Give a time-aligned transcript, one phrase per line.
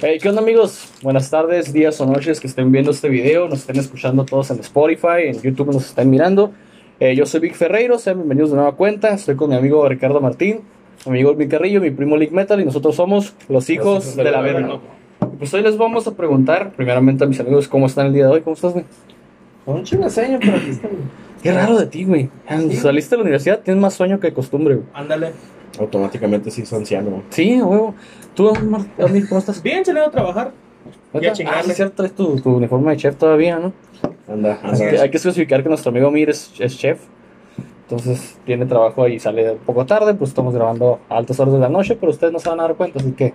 [0.00, 0.92] Hey, ¿qué onda amigos?
[1.02, 4.60] Buenas tardes, días o noches que estén viendo este video, nos estén escuchando todos en
[4.60, 6.52] Spotify, en YouTube nos están mirando.
[6.98, 10.20] Eh, yo soy Vic Ferreiro, sean bienvenidos de nueva cuenta, estoy con mi amigo Ricardo
[10.20, 10.60] Martín,
[11.06, 14.40] mi amigo Vic Carrillo, mi primo Lick Metal y nosotros somos los hijos de la
[14.40, 14.80] verga.
[15.38, 18.32] Pues hoy les vamos a preguntar, primeramente a mis amigos, cómo están el día de
[18.32, 18.84] hoy, ¿cómo estás, güey?
[19.64, 21.00] Con un chingo de sueño, pero aquí está, güey.
[21.42, 22.30] Qué raro de ti, güey.
[22.48, 22.76] Sí.
[22.76, 24.86] Saliste de la universidad, tienes más sueño que de costumbre, güey.
[24.94, 25.32] Ándale.
[25.78, 27.22] Automáticamente sí soy anciano.
[27.30, 27.94] Sí, huevo.
[28.34, 28.52] ¿Tú,
[28.98, 29.62] Amir, cómo estás?
[29.62, 30.52] Bien, salido a trabajar.
[31.12, 31.28] ¿Neta?
[31.30, 31.60] a chingarle.
[31.60, 33.72] Ah, sí, es cierto, traes tu, tu uniforme de chef todavía, ¿no?
[34.28, 34.90] Anda, Así anda.
[34.96, 37.00] que hay que especificar que nuestro amigo Mir es, es chef.
[37.88, 41.60] Entonces tiene trabajo y sale un poco tarde, pues estamos grabando a altas horas de
[41.60, 43.34] la noche, pero ustedes no se van a dar cuenta, así que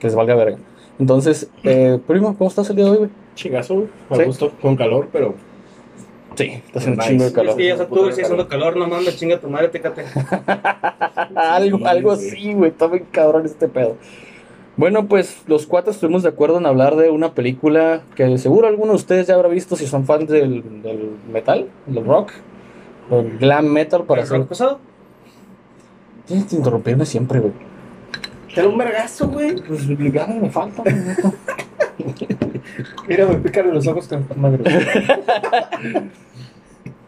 [0.00, 0.58] que les valga verga.
[0.98, 3.10] Entonces, eh, primo, ¿cómo estás el día de hoy, güey?
[3.34, 3.88] Chingazo, güey.
[4.10, 4.22] A Sí.
[4.24, 5.34] gusto, con calor, pero
[6.36, 7.56] Sí, está haciendo un chingo de Es calor.
[7.56, 10.04] que ya es octubre, si haciendo calor, no mames, chinga tu madre, técate.
[11.34, 12.28] algo, Sí, algo güey.
[12.28, 13.96] así, güey, está bien cabrón este pedo.
[14.76, 18.90] Bueno, pues los cuatro estuvimos de acuerdo en hablar de una película que seguro alguno
[18.92, 22.32] de ustedes ya habrá visto si son fans del, del metal, del rock,
[23.08, 24.38] o glam metal para ¿El hacer...
[24.40, 24.78] rock pasado?
[26.26, 27.52] Tienes que interrumpirme siempre, güey.
[28.54, 29.54] Te da un vergazo, güey.
[29.62, 30.82] Pues ya me falta.
[33.08, 34.62] Mira, güey, pícale los ojos con madre.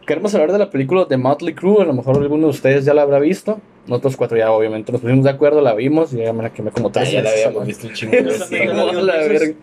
[0.09, 2.95] Queremos hablar de la película de Motley Crue, a lo mejor alguno de ustedes ya
[2.95, 3.61] la habrá visto.
[3.85, 6.71] Nosotros cuatro ya obviamente nos pusimos de acuerdo, la vimos y ya me la quemé
[6.71, 8.17] como ah, tres ya la habíamos visto un chingo.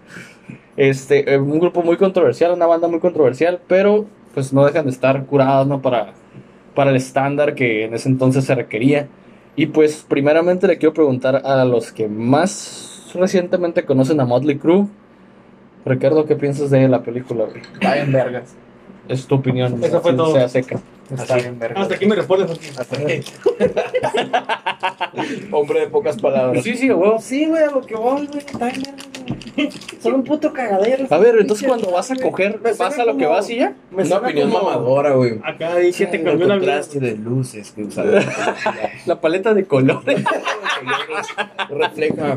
[0.76, 4.92] Este, eh, un grupo muy controversial, una banda muy controversial, pero pues no dejan de
[4.92, 5.82] estar curadas, ¿no?
[5.82, 6.12] Para,
[6.76, 9.08] para el estándar que en ese entonces se requería.
[9.56, 14.86] Y pues primeramente le quiero preguntar a los que más recientemente conocen a Motley Crue.
[15.84, 17.46] Ricardo, ¿qué piensas de la película,
[17.80, 18.54] bien vergas.
[19.08, 19.82] Es tu opinión.
[19.82, 20.32] Eso fue todo.
[20.34, 20.80] Sea seca.
[21.10, 21.58] Está bien.
[21.74, 22.48] Hasta aquí me respondes.
[22.48, 23.22] Joaquín.
[25.52, 26.64] Hombre de pocas palabras.
[26.64, 27.18] Sí, sí, huevo.
[27.20, 28.38] Sí, güey, a lo que voy, güey.
[28.38, 28.96] Está bien
[29.28, 29.45] güey.
[30.02, 31.06] Son un puto cagadero.
[31.10, 33.56] A ver, entonces cuando vas a coger, Me vas suena a lo que vas y
[33.56, 33.74] ya.
[33.90, 35.40] Me Una opinión como- mamadora, güey.
[35.42, 38.22] Acá dije, te cambió la contraste de luces que usaron.
[39.06, 40.22] La paleta de colores.
[41.70, 42.36] Refleja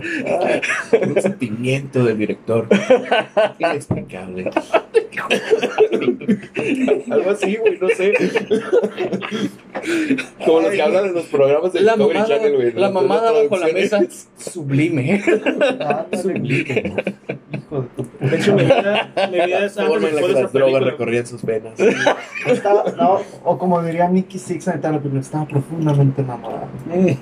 [1.01, 2.67] un sentimiento del director.
[3.59, 4.49] Inexplicable.
[7.11, 8.13] Algo así, güey, no sé.
[10.45, 12.73] Como los que hablan en los programas de La Discovery mamada, Channel, güey.
[12.73, 13.99] la mamada De bajo la mesa.
[14.37, 15.21] Sublime.
[17.51, 18.07] Hijo de tu.
[18.19, 20.83] De hecho, mi vida, mi vida es La forma antes en la que las drogas
[20.83, 21.73] recorrían sus venas.
[22.47, 26.67] Estaba, no, o como diría Nicky Six en la película, estaba profundamente enamorado.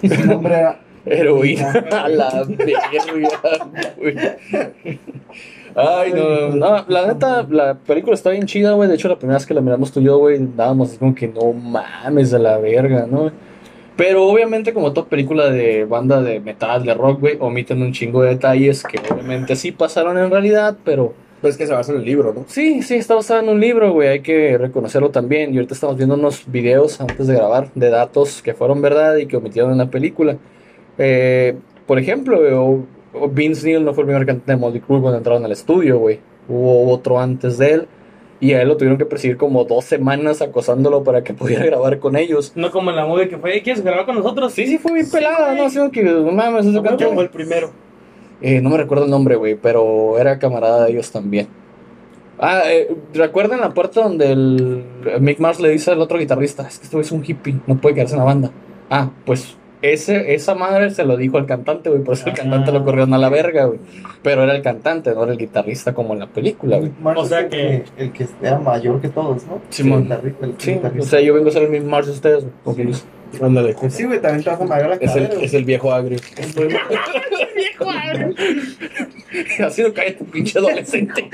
[0.01, 0.79] Su nombre era.
[1.09, 1.72] Heroína.
[1.91, 4.18] A la verga, güey.
[5.75, 8.90] Ay, no, no, la neta, la película está bien chida, güey.
[8.90, 11.13] De hecho, la primera vez que la miramos tú y yo, güey, dábamos así como
[11.13, 13.31] que no mames de la verga, ¿no?
[13.96, 18.22] Pero obviamente, como toda película de banda de metal, de rock, güey, omiten un chingo
[18.23, 22.06] de detalles que obviamente sí pasaron en realidad, pero Pues que se basa en el
[22.06, 22.46] libro, ¿no?
[22.47, 25.53] Sí, sí, está basada en un libro, güey, hay que reconocerlo también.
[25.53, 29.28] Y ahorita estamos viendo unos videos antes de grabar de datos que fueron verdad y
[29.28, 30.38] que omitieron en la película.
[30.97, 32.85] Eh, por ejemplo,
[33.31, 36.19] Vince Neil no fue el primer cantante de Motley Crue cuando entraron al estudio, güey.
[36.50, 37.88] Hubo otro antes de él
[38.40, 42.00] y a él lo tuvieron que perseguir como dos semanas acosándolo para que pudiera grabar
[42.00, 42.52] con ellos.
[42.56, 44.53] No como en la movie que fue, ¿quieres grabar con nosotros?
[44.53, 45.68] Sí, sí, fue bien pelada, güey.
[45.68, 45.74] ¿no?
[45.80, 47.69] Como que, no mames, ese ¿Cómo canto- fue el primero?
[48.41, 51.47] Eh, no me recuerdo el nombre, güey, pero era camarada de ellos también.
[52.40, 54.84] Ah, eh, ¿recuerdan la parte donde el
[55.19, 57.78] Mick Mars le dice al otro guitarrista, es que este güey es un hippie, no
[57.81, 58.52] puede quedarse en la banda?
[58.91, 62.72] Ah, pues ese, esa madre se lo dijo al cantante, güey, por eso el cantante
[62.72, 63.80] lo corrió a la verga, güey.
[64.24, 66.92] Pero era el cantante, no era el guitarrista como en la película, güey.
[67.16, 69.62] O sea el que- El que era mayor que todos, ¿no?
[69.70, 70.10] Simón.
[70.12, 71.06] El el Sí, guitarrista.
[71.08, 72.82] o sea, yo vengo a ser el Mars de ustedes, güey.
[72.82, 73.06] ellos-
[73.42, 73.76] Ándale.
[73.80, 76.18] Pues sí, güey, también te vas a la Es cadera, el, es el viejo agrio.
[79.66, 81.30] Así no cae tu pinche adolescente.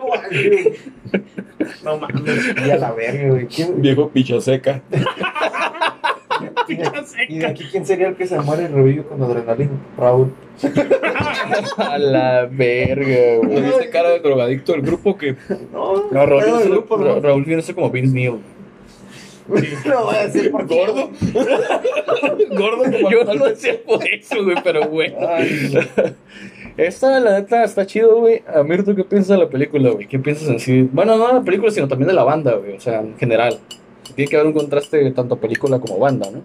[0.00, 0.72] güey.
[1.84, 2.54] No mames.
[2.66, 3.46] Y a la verga, güey.
[3.46, 4.82] ¿Quién- Viejo picha seca.
[7.28, 9.70] Y de aquí, ¿quién sería el que se muere y revive con adrenalina?
[9.98, 10.32] Raúl.
[11.76, 13.62] a la verga, ¿No güey.
[13.62, 15.34] viste cara de drogadicto del grupo que
[15.72, 17.20] No, No, Raúl, viene grupo, Ra- ¿no?
[17.20, 18.38] Raúl viene a ser como Vince Neil.
[19.84, 20.74] No voy a decir por qué.
[20.74, 21.10] gordo?
[22.56, 25.14] gordo como Yo no decía por eso, güey, pero güey.
[25.28, 25.78] Ay,
[26.78, 28.42] Esta, la neta, está chido, güey.
[28.54, 30.06] Amir, ¿tú qué piensas de la película, güey?
[30.08, 30.88] ¿Qué piensas en sí?
[30.92, 32.74] Bueno, no de la película, sino también de la banda, güey.
[32.76, 33.58] O sea, en general.
[34.14, 36.40] Tiene que haber un contraste tanto película como banda, ¿no?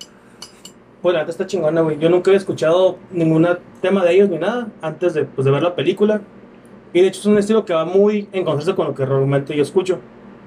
[1.02, 1.98] Pues la neta está chingona, güey.
[2.00, 3.48] Yo nunca había escuchado ningún
[3.82, 6.22] tema de ellos ni nada antes de, pues, de ver la película.
[6.94, 9.56] Y de hecho es un estilo que va muy en contraste con lo que realmente
[9.56, 10.00] yo escucho.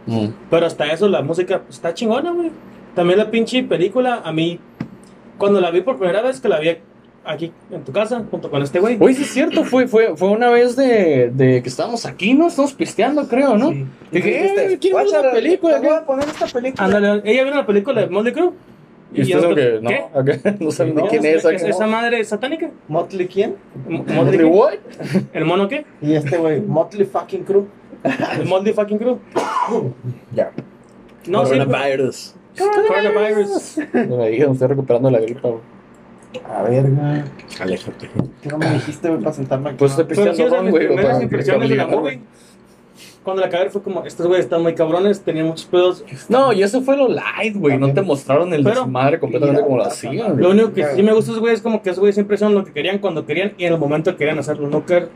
[0.07, 0.27] Mm.
[0.51, 2.51] Pero hasta eso la música pues, está chingona, güey.
[2.95, 4.59] También la pinche película, a mí,
[5.39, 6.77] cuando la vi por primera vez, que la vi
[7.25, 8.97] aquí en tu casa junto con este güey.
[9.01, 12.49] Oye, sí es cierto, fue, fue, fue una vez de, de que estábamos aquí, ¿no?
[12.49, 13.71] Estamos pisteando, creo, ¿no?
[13.71, 13.87] Sí.
[14.11, 15.75] Dije, Dijiste, eh, ¿quién ver "Guáchale, una película?
[15.75, 16.85] te voy qué?" a poner esta película.
[16.85, 18.51] Ándale, ella vio la película de Motley Crue.
[19.15, 20.05] Y como que, no, ¿qué?
[20.15, 21.63] acá, no saben No, de quién ¿Es, es.
[21.63, 22.71] esa madre satánica?
[22.89, 23.57] ¿Motley quién?
[23.87, 24.75] Mo- ¿Motley what?
[25.35, 25.85] ¿El mono qué?
[26.01, 27.67] Y este güey, Motley fucking Crew.
[28.39, 29.19] ¿El Motley fucking Crue?
[30.35, 30.51] Ya.
[31.27, 31.53] No, sí.
[31.59, 32.35] Coronavirus.
[32.59, 33.79] Coronavirus.
[33.93, 35.61] Me dijeron, estoy recuperando la gripa, güey.
[36.49, 37.25] A verga.
[37.61, 38.11] Aléjate.
[38.43, 39.79] ¿Qué no me dijiste, güey, para sentarme aquí?
[39.79, 40.87] Pues sí, pisteando, o sea, ¿no, mis güey.
[40.87, 42.21] primeras Para- impresiones de la movie.
[43.23, 46.05] Cuando la acabé fue como, estos güeyes están muy cabrones, tenían muchos pedos.
[46.29, 47.79] No, y eso fue lo light, güey.
[47.79, 50.17] No te mostraron el Pero- desmadre completamente como lo hacían.
[50.17, 50.51] Lo güey.
[50.51, 52.73] único que sí me gusta güeyes es como que esos güeyes siempre son lo que
[52.73, 54.69] querían cuando querían y en el momento que querían hacerlo.
[54.69, 55.07] No que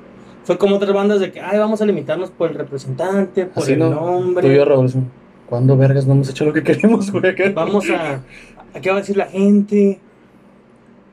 [0.44, 3.72] fue como otras bandas de que, ay, vamos a limitarnos por el representante, por Así
[3.72, 3.90] el no.
[3.90, 4.46] nombre.
[4.46, 5.08] Tú y yo, Raúl, decimos,
[5.48, 7.34] ¿cuándo vergas no hemos hecho lo que queremos, güey?
[7.52, 8.20] Vamos a,
[8.72, 9.98] a qué va a decir la gente.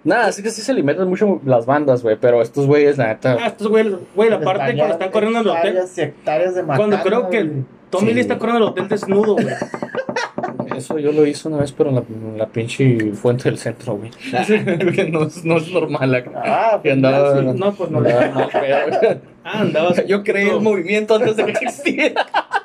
[0.04, 2.18] Nada, así que sí se limitan mucho las bandas, güey.
[2.20, 3.48] Pero estos güeyes, la Ah, neta.
[3.48, 5.68] estos güeyes, güey, la parte cuando están corriendo en el hotel.
[5.78, 8.14] Hectáreas y hectáreas de Cuando creo que el Tommy Sí.
[8.16, 9.48] Lee está corriendo en el hotel desnudo, güey.
[10.78, 13.96] Eso yo lo hice una vez, pero en la, en la pinche fuente del centro,
[13.98, 14.10] güey.
[15.12, 16.32] No, es, no es normal acá.
[16.44, 17.38] Ah, Que andaba.
[17.40, 17.46] sí.
[17.56, 18.00] No, pues no.
[18.00, 19.18] andaba mal pedo, güey.
[19.46, 20.06] Ah, andabas.
[20.08, 22.26] Yo creé el movimiento antes de que existiera.
[22.34, 22.62] Ah,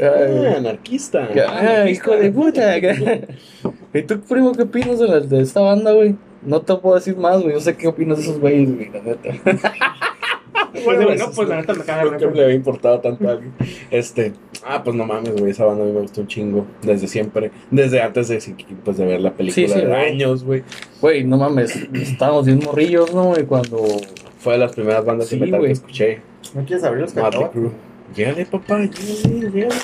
[0.00, 1.28] Ay, anarquista.
[1.48, 2.74] ay, hijo de puta.
[3.98, 6.14] ¿Y tú, primo, qué opinas de, la- de esta banda, güey?
[6.42, 7.54] No te puedo decir más, güey.
[7.54, 9.72] Yo sé qué opinas de esos güeyes, güey, la neta.
[10.84, 13.26] Pues, güey, no, pues la neta me caga de Creo que le había importado tanto
[13.28, 13.52] a alguien.
[13.90, 14.34] Este,
[14.64, 16.66] ah, pues no mames, güey, esa banda a mí me gustó un chingo.
[16.82, 17.50] Desde siempre.
[17.70, 18.42] Desde antes de,
[18.84, 20.00] pues, de ver la película Sí, sí, de güey.
[20.12, 20.62] años, güey.
[21.00, 21.76] Güey, no mames.
[21.94, 23.32] Estábamos bien morrillos, ¿no?
[23.38, 23.84] Y cuando.
[24.38, 25.68] Fue de las primeras bandas Sí, de metal güey.
[25.70, 26.20] que escuché.
[26.54, 27.46] ¿No quieres abrir los Motley?
[27.52, 27.70] Crue.
[28.14, 29.74] Llégale, papá, llégale, llégale.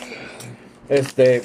[0.89, 1.43] Este.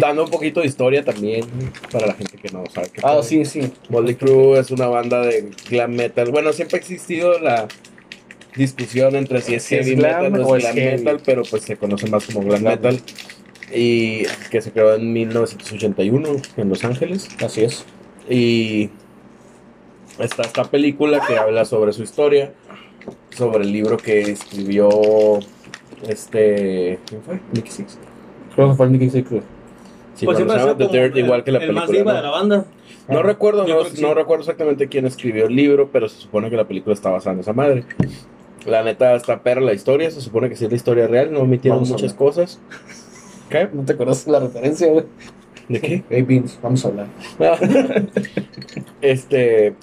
[0.00, 1.44] Dando un poquito de historia también
[1.90, 3.72] para la gente que no sabe qué Ah, sí, sí.
[3.88, 6.30] Motley Crue es una banda de glam metal.
[6.30, 7.68] Bueno, siempre ha existido la
[8.56, 10.98] discusión entre si es heavy glam metal o es glam heavy.
[10.98, 13.00] metal, pero pues se conoce más como glam metal.
[13.74, 17.28] Y que se creó en 1981 en Los Ángeles.
[17.44, 17.84] Así es.
[18.28, 18.90] Y
[20.18, 22.52] está esta película que habla sobre su historia,
[23.30, 24.88] sobre el libro que escribió
[26.06, 26.98] este.
[27.06, 27.40] ¿Quién fue?
[27.52, 27.98] Nicky Six.
[28.58, 29.42] El Nicky Six, güey.
[30.14, 32.14] Sí, Pues siempre The Dirt, igual que la el más película.
[32.14, 32.16] ¿no?
[32.18, 32.64] de la banda.
[33.08, 36.92] No recuerdo, no, recuerdo exactamente quién escribió el libro, pero se supone que la película
[36.92, 37.84] está basada en esa madre.
[38.66, 41.40] La neta está perra la historia, se supone que sí es la historia real, no
[41.40, 42.60] omitieron muchas cosas.
[43.48, 43.68] ¿Qué?
[43.72, 45.06] ¿No te conoces la referencia, güey?
[45.68, 46.04] ¿De qué?
[46.10, 47.06] Hey, Beans, vamos a hablar.
[49.00, 49.74] este.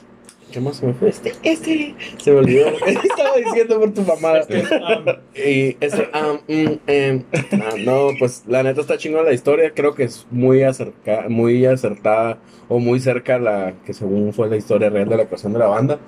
[0.51, 1.09] ¿Qué más se me fue?
[1.09, 1.95] Este, este.
[2.17, 4.39] Se me olvidó estaba diciendo por tu mamada.
[4.39, 5.05] Este, um,
[5.35, 9.71] Y ese, ah, mm, em, ah, no, pues la neta está chingona la historia.
[9.75, 12.37] Creo que es muy, acerca, muy acertada
[12.69, 15.59] o muy cerca a la que según fue la historia real de la creación de
[15.59, 15.99] la banda.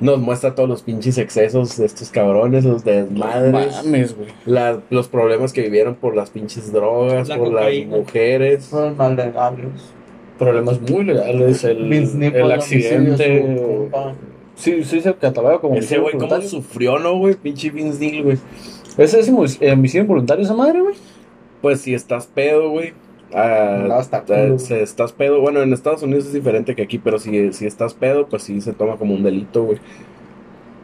[0.00, 4.28] Nos muestra todos los pinches excesos de estos cabrones, los desmadres, Mames, güey.
[4.46, 7.96] la- los problemas que vivieron por las pinches drogas, La por cocaína.
[7.96, 8.66] las mujeres.
[8.66, 9.68] Fueron maldegables.
[10.38, 11.64] Problemas muy legales.
[11.64, 13.90] El, el accidente.
[14.54, 17.34] Sí, sí se cataloga como Ese güey, ¿cómo sufrió, no, güey?
[17.34, 18.38] Pinche Vince Neil, güey.
[18.96, 20.94] ¿Ese es homicidio eh, homicidio involuntario esa madre, güey?
[21.62, 22.92] Pues si estás pedo, güey.
[23.32, 24.58] ah, No, está culo.
[24.58, 27.94] si estás pedo, bueno, en Estados Unidos es diferente que aquí, pero si, si estás
[27.94, 29.78] pedo, pues sí se toma como un delito, güey.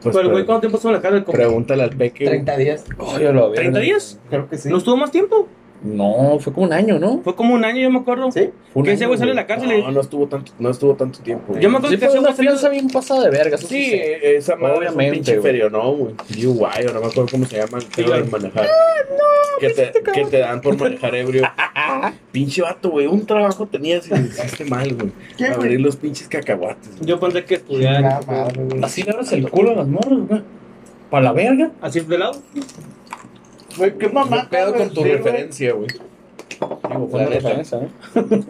[0.02, 1.24] Pues pero el güey, ¿cuánto tiempo estuvo en la cárcel?
[1.24, 2.24] Pregúntale al peque.
[2.26, 2.44] güey.
[2.44, 2.84] 30 días.
[2.98, 3.62] Oh, ya lo había.
[3.62, 4.20] ¿30 días?
[4.30, 4.68] Creo que sí.
[4.68, 5.48] ¿No estuvo más tiempo?
[5.84, 7.20] No, fue como un año, ¿no?
[7.22, 8.32] Fue como un año, yo me acuerdo.
[8.32, 8.50] Sí.
[8.72, 9.82] Fue un Que ese güey sale de la cárcel y...
[9.82, 11.44] No, no estuvo tanto, no estuvo tanto tiempo.
[11.48, 11.62] güey.
[11.62, 13.58] Yo me acuerdo Sí, que fue una salió- fianza bien pasada de verga.
[13.58, 16.14] Sí, esa madre Obviamente, es un pinche ferio, ¿no, güey?
[16.46, 18.30] O no me acuerdo cómo se llama el pedo de DUI.
[18.30, 18.66] manejar.
[19.60, 21.42] que, te, que te dan por manejar ebrio.
[22.32, 25.12] pinche vato, güey, un trabajo tenías y lo hiciste mal, güey.
[25.36, 25.54] ¿Qué, güey?
[25.54, 26.96] Abrir los pinches cacahuates.
[26.96, 27.08] güey.
[27.10, 28.20] Yo pensé que estudiar.
[28.82, 30.42] Así le abres el culo a las morras, güey.
[31.10, 31.70] ¿Para la verga?
[31.82, 32.40] Así de lado.
[33.76, 34.42] Güey, qué mamá.
[34.50, 35.88] ¿Qué pedo con tu referencia, güey?
[35.88, 37.88] Digo, fue La una referencia, ¿eh?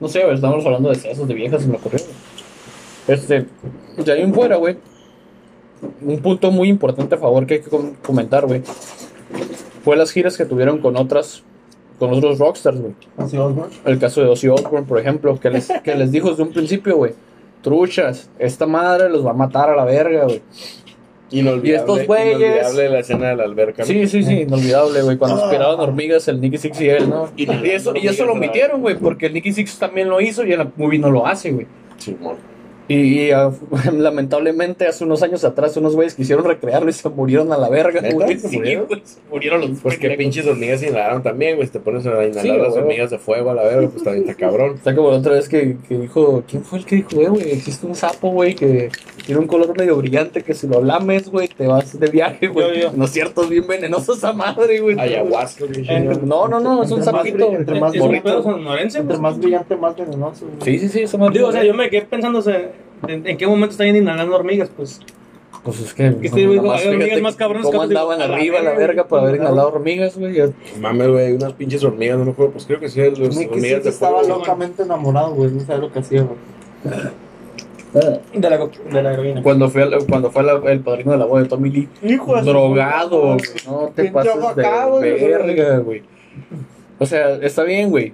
[0.00, 2.00] no sé, güey, estamos hablando de sesos de viejas, se me ocurrió.
[2.00, 3.16] güey.
[3.18, 3.46] Este,
[4.04, 4.76] de ahí en fuera, güey.
[6.02, 8.62] Un punto muy importante a favor que hay que com- comentar, güey.
[9.84, 11.42] Fue las giras que tuvieron con otras,
[11.98, 12.94] con otros rockstars, güey.
[13.84, 16.96] El caso de Ozzy Osbourne, por ejemplo, que les, que les dijo desde un principio,
[16.96, 17.12] güey.
[17.62, 20.42] Truchas, esta madre los va a matar a la verga, güey.
[21.30, 23.82] Inolvidable, Y estos güeyes- inolvidable la escena de la alberca.
[23.82, 23.86] ¿no?
[23.86, 25.16] Sí, sí, sí, inolvidable, güey.
[25.16, 27.28] Cuando aspiraban hormigas, el Nicky Six y él, ¿no?
[27.36, 30.52] Y, eso, y eso lo omitieron, güey, porque el Nicky Six también lo hizo y
[30.52, 31.66] en la movie no lo hace, güey.
[32.06, 32.10] Y,
[32.88, 33.50] y, ah,
[33.92, 38.00] lamentablemente hace unos años atrás unos güeyes quisieron recrearlo y se murieron a la verga,
[38.12, 38.38] güey.
[38.38, 38.86] ¿Se Sí, murieron?
[39.04, 40.18] se murieron los Pues que pendejos.
[40.18, 41.68] pinches hormigas inhalaron también, güey.
[41.68, 42.82] Te pones a inhalar Sí, las güey.
[42.82, 44.74] hormigas de fuego a la verga, pues también está cabrón.
[44.76, 47.50] Está como la otra vez que, que dijo, ¿quién fue el que dijo, eh, güey?
[47.52, 48.90] Existe un sapo, güey, que
[49.24, 52.68] tiene un color medio brillante que si lo lames, güey, te vas de viaje, güey.
[52.68, 52.92] Yo, yo.
[52.96, 54.98] No es cierto, es bien venenoso esa madre, güey.
[54.98, 55.84] Ayahuasca, güey.
[56.24, 57.52] No, no, no, es un Entre más sapito.
[57.52, 57.92] entre más
[59.20, 60.46] más brillante, más venenoso.
[60.46, 60.56] güey.
[60.62, 61.34] Sí, sí, sí, esa madre.
[61.34, 62.70] Digo, o sea, yo me quedé pensando o sea,
[63.08, 65.00] en, en qué momento están inhalando hormigas, pues.
[65.62, 66.14] Pues es que.
[66.20, 68.62] Que este güey dijo, nomás hay hormigas fíjate más cabronas ¿Cómo que andaban arriba a
[68.62, 70.40] la verga, por haber inhalado hormigas, güey?
[70.80, 72.52] Mames, güey, unas pinches hormigas, no me acuerdo.
[72.52, 74.38] Pues creo que sí, las Nicky hormigas Six de estaba fuego.
[74.38, 75.50] locamente enamorado, güey.
[75.50, 76.38] No sabe lo que hacía, güey.
[78.34, 79.42] De la, de la heroína.
[79.42, 82.38] Cuando fue, al- cuando fue la- el padrino de la boda de Tommy Lee, Hijo
[82.42, 83.38] drogado, güey.
[83.66, 85.24] No te Pinche pases de güey.
[85.24, 86.02] verga, güey.
[86.98, 88.12] O sea, está bien, güey.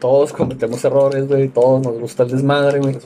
[0.00, 1.48] Todos cometemos errores, güey.
[1.48, 2.96] Todos nos gusta el desmadre, güey.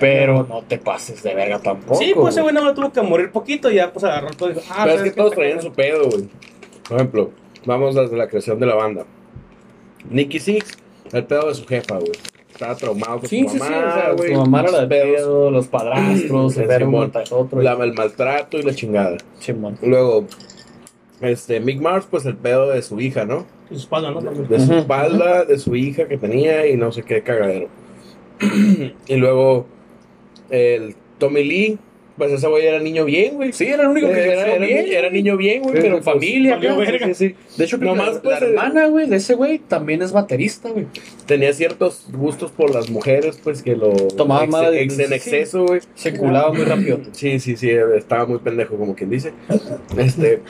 [0.00, 1.96] Pero no te pases de verga tampoco.
[1.98, 2.54] Sí, pues ese güey.
[2.54, 4.98] más tuvo que morir poquito y ya pues agarró todo y dijo, ah, Pero es
[4.98, 6.28] ¿sabes que todos traían su pedo, güey.
[6.88, 7.30] Por ejemplo,
[7.66, 9.04] vamos desde la creación de la banda.
[10.08, 10.78] Nicky Six,
[11.12, 12.12] el pedo de su jefa, güey.
[12.52, 13.58] Estaba traumado con Sí, su sí, sí.
[13.58, 14.32] mamá, O sea, güey.
[14.34, 17.60] su mamá era la de pedos, pedo, los padrastros, el Sí, verbo otro.
[17.60, 19.16] la- el maltrato y la chingada.
[19.40, 19.76] Simón.
[19.82, 20.24] Luego,
[21.20, 23.44] este, Mick Mars, pues el pedo de su hija, ¿no?
[23.70, 24.20] Y su espalda, ¿no?
[24.20, 27.68] De su espalda, de su hija que tenía y no sé qué cagadero.
[29.06, 29.66] y luego,
[30.50, 31.78] el Tommy Lee,
[32.18, 33.52] pues ese güey era niño bien, güey.
[33.52, 34.84] Sí, era el único que Era, creció era, bien.
[34.84, 37.06] ni- era niño bien, güey, Sí, pero pues, familia, verga.
[37.06, 37.34] Sí, sí.
[37.56, 40.86] De hecho, Nomás, la, pues, la hermana, güey, de ese güey también es baterista, güey.
[41.26, 45.14] tenía ciertos gustos por las mujeres, pues que lo Tomaba ex- madre- ex- en sí.
[45.14, 45.80] exceso, güey.
[45.94, 47.00] Se culaba muy rápido.
[47.12, 49.32] Sí, sí, sí, estaba muy pendejo, como quien dice.
[49.96, 50.40] Este,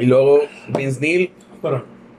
[0.00, 0.40] y luego
[0.76, 1.30] Vince Neil,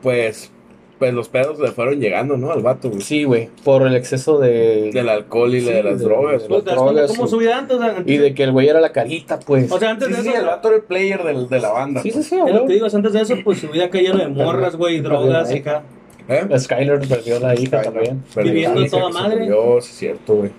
[0.05, 0.51] pues,
[0.99, 2.51] pues los pedos le fueron llegando, ¿no?
[2.51, 3.01] Al vato, güey.
[3.01, 4.91] Sí, güey, por el exceso de...
[4.93, 6.43] Del alcohol y Sí, de las de- drogas.
[6.43, 6.61] de güey.
[6.61, 7.31] pues, ¿te das cuenta drogas, cómo sí.
[7.31, 7.75] su vida antes?
[7.75, 9.69] O sea, antes Y de que el güey era la carita, pues.
[9.71, 10.37] O sea, antes Sí, de sí, eso.
[10.39, 12.01] el vato era el player del- de la banda.
[12.01, 12.27] sí, sí, pues.
[12.27, 12.73] sí, Es lo que güey.
[12.75, 15.83] digo, antes de eso, pues su vida llena de morras, güey, drogas y acá.
[16.29, 16.47] ¿Eh?
[16.57, 18.23] Skyler perdió la hija también.
[18.35, 19.47] Viviendo hija toda madre.
[19.47, 20.51] sí, es cierto, güey.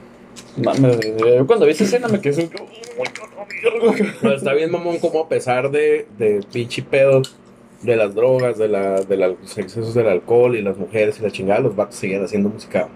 [0.59, 2.51] Yo cuando vi esa escena me quedé así,
[4.21, 7.23] Pero está bien, mamón, como a pesar de, de pinche pedo
[7.83, 11.23] de las drogas, de, la, de la- los excesos del alcohol y las mujeres y
[11.23, 12.89] la chingada, los vatos seguían haciendo música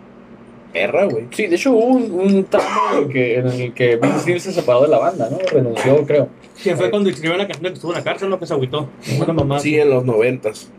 [0.72, 1.26] perra, güey.
[1.30, 4.40] Sí, de hecho hubo un, un tramo en el que, en el que Vince Neil
[4.40, 5.38] se separó de la banda, ¿no?
[5.52, 6.28] Renunció, creo.
[6.62, 8.38] Que fue cuando escribió la canción que estuvo en la cárcel, ¿no?
[8.38, 8.88] Que se agüitó.
[9.20, 9.58] Una mamá.
[9.58, 10.70] Sí, en los noventas.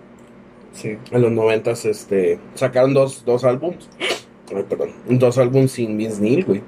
[0.74, 0.98] Sí.
[1.12, 3.90] En los noventas, este, sacaron dos, dos álbums.
[4.56, 4.92] Ay, perdón.
[5.10, 6.62] Dos álbums sin Vince Neil, güey.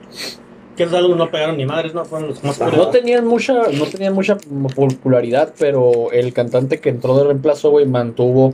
[0.75, 2.03] Que esos álbumes no pegaron ni madres, ¿no?
[2.05, 2.75] Fueron los más Ajá.
[2.75, 4.37] No tenían mucha, no tenían mucha
[4.75, 8.53] popularidad, pero el cantante que entró de reemplazo, güey, mantuvo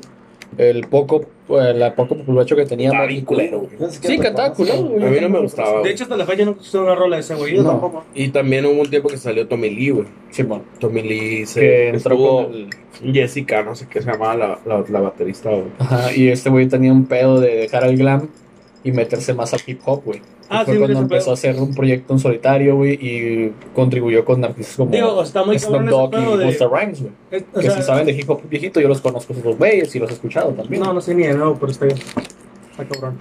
[0.58, 3.06] el poco, eh, la poco popularidad que tenía.
[3.06, 3.68] Bien culero.
[4.02, 5.06] Sí, cantaba culero, güey.
[5.06, 5.82] A mí no me gustaba.
[5.82, 7.56] De hecho, hasta la fecha no escuché una rola de ese güey.
[7.56, 7.70] Yo No.
[7.72, 8.04] tampoco.
[8.16, 10.08] Y también hubo un tiempo que salió Tommy Lee, güey.
[10.32, 10.64] Simón.
[10.80, 12.70] Tommy Lee se Que entró con el-
[13.14, 15.64] Jessica, no sé qué se llamaba la, la, la baterista, güey.
[15.78, 18.28] Ajá, y este güey tenía un pedo de dejar el glam
[18.84, 20.22] y meterse más al hip hop, güey.
[20.50, 21.32] Ah, fue sí, cuando empezó pedo.
[21.32, 25.60] a hacer un proyecto en solitario, güey, y contribuyó con artistas como Digo, está muy
[25.60, 26.46] Snoop Dogg y de.
[26.46, 27.14] Busta Rhymes, güey.
[27.32, 30.00] es- Que sea, si saben de hip hop viejito, yo los conozco esos güeyes y
[30.00, 30.82] los he escuchado también.
[30.82, 31.98] No, no sé ni de nuevo, pero está bien.
[32.72, 33.18] Está cabrón.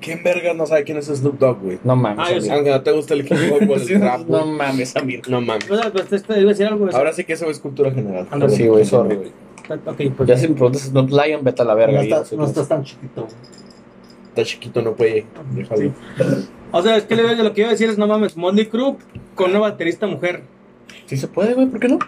[0.00, 1.78] ¿Quién verga no sabe quién es Snoop Dogg, güey?
[1.84, 2.18] No mames.
[2.28, 2.52] Ah, Amir.
[2.52, 5.22] Aunque no te gusta el hip hop o el Sí, rap, no mames, Amir.
[5.28, 5.70] No mames.
[5.70, 6.88] O sea, pues este iba a decir algo.
[6.92, 8.26] Ahora sí que eso es cultura general.
[8.30, 8.52] Ándale.
[8.54, 9.28] Sí, güey, sorry, güey.
[9.86, 10.28] Ok, pues.
[10.28, 11.98] Ya si me preguntas Snoop Lion, vete a la verga.
[11.98, 13.34] No, estás, no tan chiquito, güey.
[14.38, 15.92] Está chiquito, no puede dejarlo.
[16.70, 18.94] O sea, es que le- lo que iba a decir es, no mames, Motley Crue
[19.34, 20.42] con una baterista mujer.
[21.06, 21.98] Sí se puede, güey, ¿por qué no?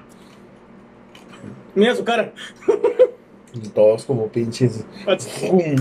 [1.74, 2.32] Mira su cara.
[3.74, 4.84] Todos como pinches.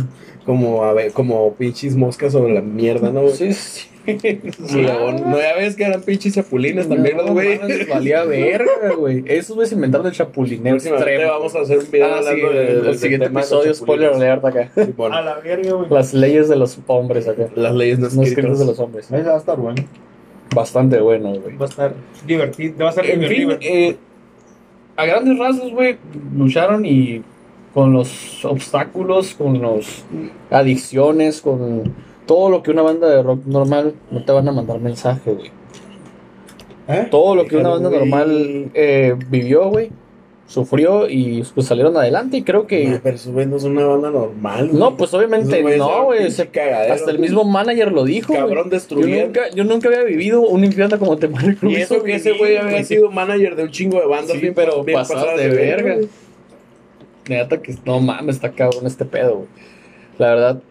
[0.46, 3.22] Como, a ver, como pinches moscas sobre la mierda, ¿no?
[3.22, 3.36] güey?
[3.36, 3.88] Sí, sí.
[4.18, 5.24] León.
[5.30, 7.60] No, ya ves que eran pinches chapulines también, los güey.
[7.90, 9.24] Valía verga, güey.
[9.28, 11.30] Esos güeyes inventaron el chapulineo extremo.
[11.32, 14.46] vamos a hacer un video Ah, sí, hablando de- el, del siguiente episodio, spoiler alert
[14.46, 14.72] acá.
[15.12, 15.90] A la verga, güey.
[15.90, 17.48] Las leyes de los hombres acá.
[17.56, 19.12] Las leyes no escritas de los hombres.
[19.12, 19.84] Ahí va a estar bueno.
[20.56, 21.56] Bastante bueno, güey.
[21.58, 21.94] Va a estar
[22.26, 22.76] divertido.
[22.80, 23.58] Va a estar En fin, divertido.
[23.74, 23.98] eh,
[24.96, 25.98] a grandes rasgos, güey,
[26.36, 27.22] lucharon y
[27.74, 30.04] con los obstáculos, con las
[30.50, 31.94] adicciones, con
[32.30, 35.50] todo lo que una banda de rock normal no te van a mandar mensaje, güey.
[36.88, 37.08] ¿Eh?
[37.10, 38.00] Todo lo que una banda güey.
[38.02, 39.90] normal eh, vivió, güey,
[40.46, 43.00] sufrió y pues salieron adelante y creo No, que...
[43.02, 44.68] pero güey no son una banda normal.
[44.68, 44.80] güey.
[44.80, 46.28] No, pues obviamente no, güey.
[46.28, 48.32] Hasta el mismo manager lo dijo.
[48.34, 49.26] Cabrón Yo destruyendo.
[49.26, 52.58] nunca, yo nunca había vivido un infierno como te Crue Y eso que ese güey
[52.58, 54.34] había sido manager de un chingo de bandas.
[54.34, 55.00] Sí, bien- pero bien
[55.36, 55.96] de verga.
[57.28, 59.48] Neta que no mames, está cabrón este pedo, güey.
[60.18, 60.62] La verdad,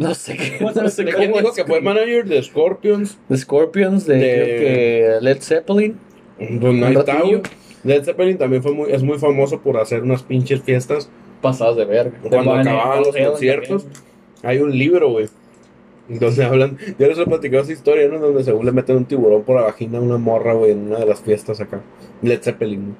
[0.00, 0.56] No sé qué.
[0.58, 1.16] ¿Cómo se No sé llama?
[1.18, 3.18] ¿Quién cómo dijo que fue manager de Scorpions?
[3.28, 5.98] The Scorpions, de, De- creo que Led Zeppelin.
[6.38, 7.42] Pues no Un hay.
[7.84, 11.10] Led Zeppelin también fue muy, es muy famoso por hacer unas pinches fiestas.
[11.42, 12.18] Pasadas de verga.
[12.28, 13.86] Cuando De acababan los conciertos.
[14.42, 15.26] Hay un libro, güey.
[16.08, 18.18] Entonces hablan, yo les he platicado esa historia, ¿no?
[18.18, 20.98] Donde según le meten un tiburón por la vagina a una morra, güey, en una
[20.98, 21.82] de las fiestas acá.
[22.22, 22.96] Led Zeppelin.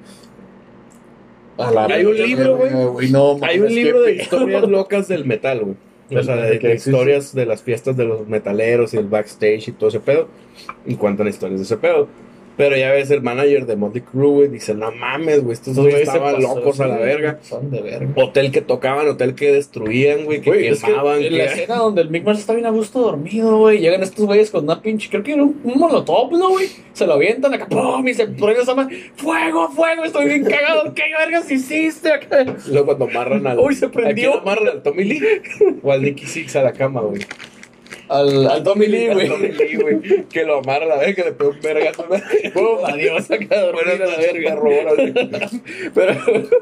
[1.57, 3.11] A la Hay un libro, güey.
[3.11, 4.23] No, Hay un libro qué de pedo.
[4.23, 5.75] historias locas del metal, güey.
[6.13, 9.69] O sea, de, Que de historias de las fiestas de los metaleros y el backstage
[9.69, 10.27] y todo ese pedo.
[10.85, 12.07] Y cuentan historias de ese pedo.
[12.57, 16.01] Pero ya ves, el manager de Motley Crue, güey, dice, no mames, güey, estos güeyes
[16.01, 17.39] estaban pasó, locos a la verga.
[17.41, 18.11] Son de verga.
[18.15, 21.21] Hotel que tocaban, hotel que destruían, güey, que Güey, es que quemaban.
[21.23, 23.79] en la escena donde el Mick Mars está bien a gusto dormido, güey.
[23.79, 26.67] Llegan estos güeyes con una pinche, creo que era un, un molotov, ¿no, güey?
[26.93, 28.07] Se lo avientan acá, ¡pum!
[28.07, 30.03] Y se ponen esa madre, ¡fuego, fuego!
[30.03, 32.45] Estoy bien cagado, ¿qué vergas hiciste acá?
[32.67, 33.59] Luego cuando amarran al.
[33.59, 34.31] Uy, se ¿A prendió.
[34.31, 35.21] quién amarran al Tommy Lee?
[35.81, 37.21] O al Nicky Six a la cama, güey.
[38.11, 40.25] Al, al Tommy Lee, güey.
[40.27, 42.05] Que lo amarra a la verga, que le pega un vergazo.
[42.53, 42.85] ¡Pum!
[42.85, 45.49] Adiós, acá dormido Buenas a la verga.
[45.93, 46.13] Pero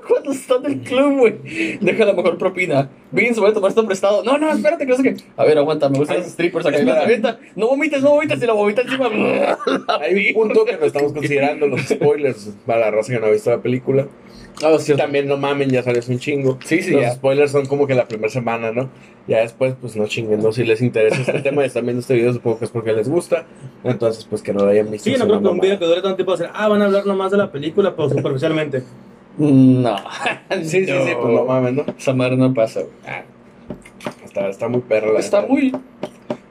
[0.07, 2.89] cuando está en el club, güey, deja la mejor propina.
[3.11, 4.23] Vince, voy a tomar esto prestado.
[4.23, 5.15] No, no, espérate, que no sé qué.
[5.37, 6.77] A ver, aguanta, me gustan los strippers acá.
[6.83, 7.39] La.
[7.55, 9.09] No vomites, no vomites, y la vomita encima.
[10.01, 13.31] Hay un punto que no estamos considerando, los spoilers, para la raza que no ha
[13.31, 14.07] visto la película.
[14.63, 15.03] Ah, cierto.
[15.03, 16.57] También no mamen, ya salió un chingo.
[16.65, 17.11] Sí, sí, Los ya.
[17.11, 18.89] spoilers son como que la primera semana, ¿no?
[19.27, 20.51] Ya después, pues no chinguen, ¿no?
[20.51, 23.07] Si les interesa este tema y están viendo este video, supongo que es porque les
[23.09, 23.45] gusta.
[23.83, 25.09] Entonces, pues que no lo hayan visto.
[25.09, 27.05] Sí, no creo que un video que dure tanto tiempo ser, ah, van a hablar
[27.05, 28.83] nomás de la película, pero superficialmente.
[29.37, 29.95] No.
[30.63, 31.85] Sí, sí, sí, pues no mames, ¿no?
[31.97, 32.91] Esa madre no pasa, güey.
[33.07, 33.23] Ah,
[34.25, 35.53] está, está muy perra la Está neta.
[35.53, 35.71] muy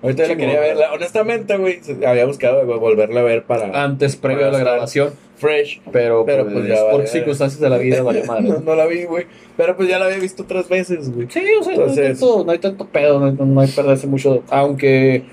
[0.00, 0.76] Ahorita la quería ver.
[0.94, 5.10] honestamente, güey, quedado de volverla a ver para antes, previo a la grabación.
[5.38, 5.80] Fresh.
[5.92, 7.06] Pero, Pero, pues, pues, ya por vale.
[7.06, 8.42] circunstancias de la vida, vale madre.
[8.48, 9.26] No, no la vi, güey.
[9.56, 11.28] Pero pues ya la había visto tres veces, güey.
[11.30, 14.06] Sí, o sea, no, hay tanto, no hay tanto pedo, no hay, no hay perderse
[14.06, 14.42] mucho.
[14.50, 15.24] Aunque,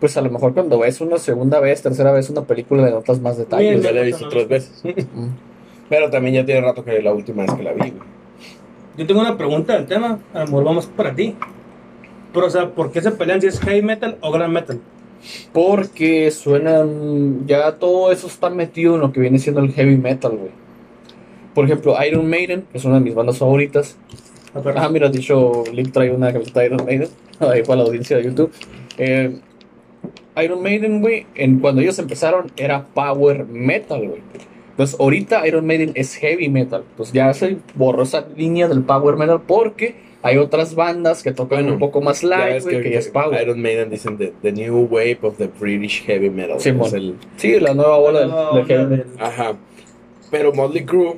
[0.00, 3.20] pues a lo mejor cuando ves una segunda vez, tercera vez una película, le notas
[3.20, 3.80] más detalles.
[3.80, 4.46] Bien, Ya la he visto no.
[4.46, 4.82] veces.
[5.88, 7.92] Pero también ya tiene rato que la última vez que la vi, güey.
[8.96, 11.34] Yo tengo una pregunta del tema, a lo mejor vamos para ti.
[12.32, 14.80] Pero, o sea, ¿por qué se pelean si es heavy metal o grand metal?
[15.52, 17.46] Porque suenan.
[17.46, 20.50] Ya todo eso está metido en lo que viene siendo el heavy metal, güey.
[21.54, 23.96] Por ejemplo, Iron Maiden, que es una de mis bandas favoritas.
[24.54, 24.62] Ah.
[24.76, 27.08] Ah, mira, dicho, Link trae una camiseta de Iron Maiden.
[27.40, 28.52] Ahí para la audiencia de YouTube.
[28.98, 29.38] Eh,
[30.42, 34.20] Iron Maiden, güey, en, cuando ellos empezaron era power metal, güey.
[34.70, 36.82] Entonces, ahorita Iron Maiden es heavy metal.
[36.96, 39.94] Pues ya se borró esa línea del power metal porque
[40.26, 42.98] hay otras bandas que tocan Bueno, un poco más Ya light, ves güey, que, ya
[42.98, 43.40] es power.
[43.42, 46.58] Iron Maiden dicen the, the new wave of the British heavy metal.
[46.58, 49.06] Sí, Es el- Sí, la nueva ola del, No, heavy metal.
[49.20, 49.52] Ajá.
[50.30, 51.16] Pero Motley Crue,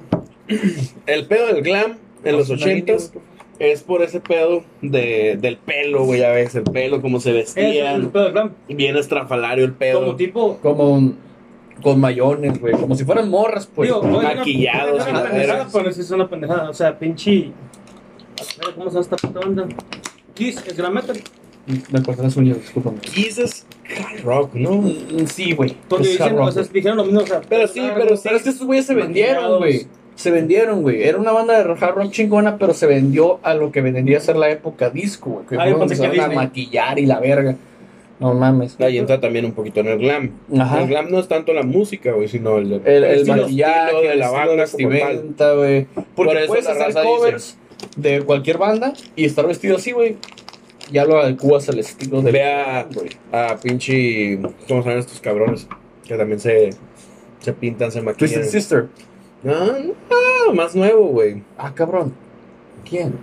[1.07, 3.13] el pedo del glam en los ochentas
[3.59, 7.57] es por ese pedo de, del pelo, güey, ya ves, el pelo, cómo se Es
[7.57, 8.11] el vestían.
[8.11, 8.51] pedo del glam.
[8.69, 10.01] Bien estrafalario el pedo.
[10.01, 10.59] Como tipo.
[10.61, 11.13] Como
[11.83, 13.89] con mayones, güey, como si fueran morras, pues.
[13.89, 16.71] digo, maquillados Una, pendejada, pero sí es una pendejada.
[16.71, 17.51] O sea, pinche.
[18.63, 19.67] A ver, ¿Cómo se puta banda?
[20.35, 21.17] Kiss es grand metal.
[21.91, 22.99] Me corté las uñas, discúlpame.
[23.01, 23.67] Kiss es
[23.99, 24.73] hard rock, ¿no?
[24.83, 25.77] Mm, Sí, güey.
[25.89, 27.21] Porque dicen, rock, o sea, dijeron lo mismo.
[27.21, 28.23] O sea, Pero sí, pero sí.
[28.25, 29.87] Pero es que estos güeyes se vendieron, güey.
[30.15, 31.03] Se vendieron, güey.
[31.03, 34.21] Era una banda de hard rock chingona, pero se vendió a lo que vendría a
[34.21, 35.47] ser la época disco, güey.
[35.47, 37.57] Que Ah, fue donde empezaron a maquillar y la verga.
[38.19, 38.81] No mames.
[38.81, 40.31] Ahí entra también un poquito en el glam.
[40.59, 40.81] Ajá.
[40.81, 44.01] El glam no es tanto la música, güey, sino el, El, el estilo- maquillaje, estilo
[44.03, 44.99] de el la banda de como tal.
[44.99, 45.85] vestimenta, güey.
[45.85, 47.59] Porque Por eso puedes la hacer raza covers
[47.97, 50.17] de cualquier banda y estar vestido así, güey.
[50.93, 52.31] Ya lo adecuas al estilo de.
[52.31, 52.87] Ve a,
[53.33, 54.39] a pinche.
[54.69, 55.67] ¿Cómo se llaman estos cabrones?
[56.07, 56.71] Que también se,
[57.41, 58.41] se pintan, se maquillan.
[58.43, 58.89] Twisted Sister.
[59.43, 61.43] No, no, más nuevo, güey.
[61.59, 62.15] Ah, cabrón.
[62.89, 63.15] ¿Quién?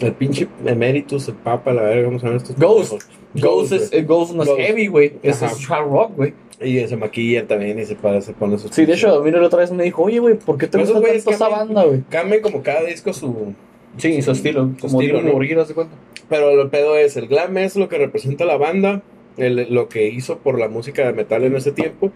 [0.00, 2.56] El pinche Emeritus, el Papa, la verga, ¿cómo se llaman estos?
[2.56, 2.92] Ghost.
[2.92, 3.08] pendejos?
[3.34, 4.60] Ghost, es, eh, Ghost no es Ghost.
[4.60, 5.18] heavy, güey.
[5.22, 6.34] Es hard rock, güey.
[6.60, 8.70] Y se maquillan también y se, para, se pone sus.
[8.70, 10.84] Sí, de hecho, mira, la otra vez me dijo, oye, güey, ¿por qué te Pero
[10.84, 12.02] gusta tanto esa banda, güey?
[12.08, 13.54] Cambian como cada disco su.
[13.96, 14.70] Sí, su estilo.
[14.80, 15.32] Su como estilo, ¿no?
[15.32, 15.94] morir, ¿haz de cuenta?
[16.28, 19.02] Pero el pedo es: el glam es lo que representa la banda,
[19.36, 22.10] el- lo que hizo por la música de metal en ese tiempo.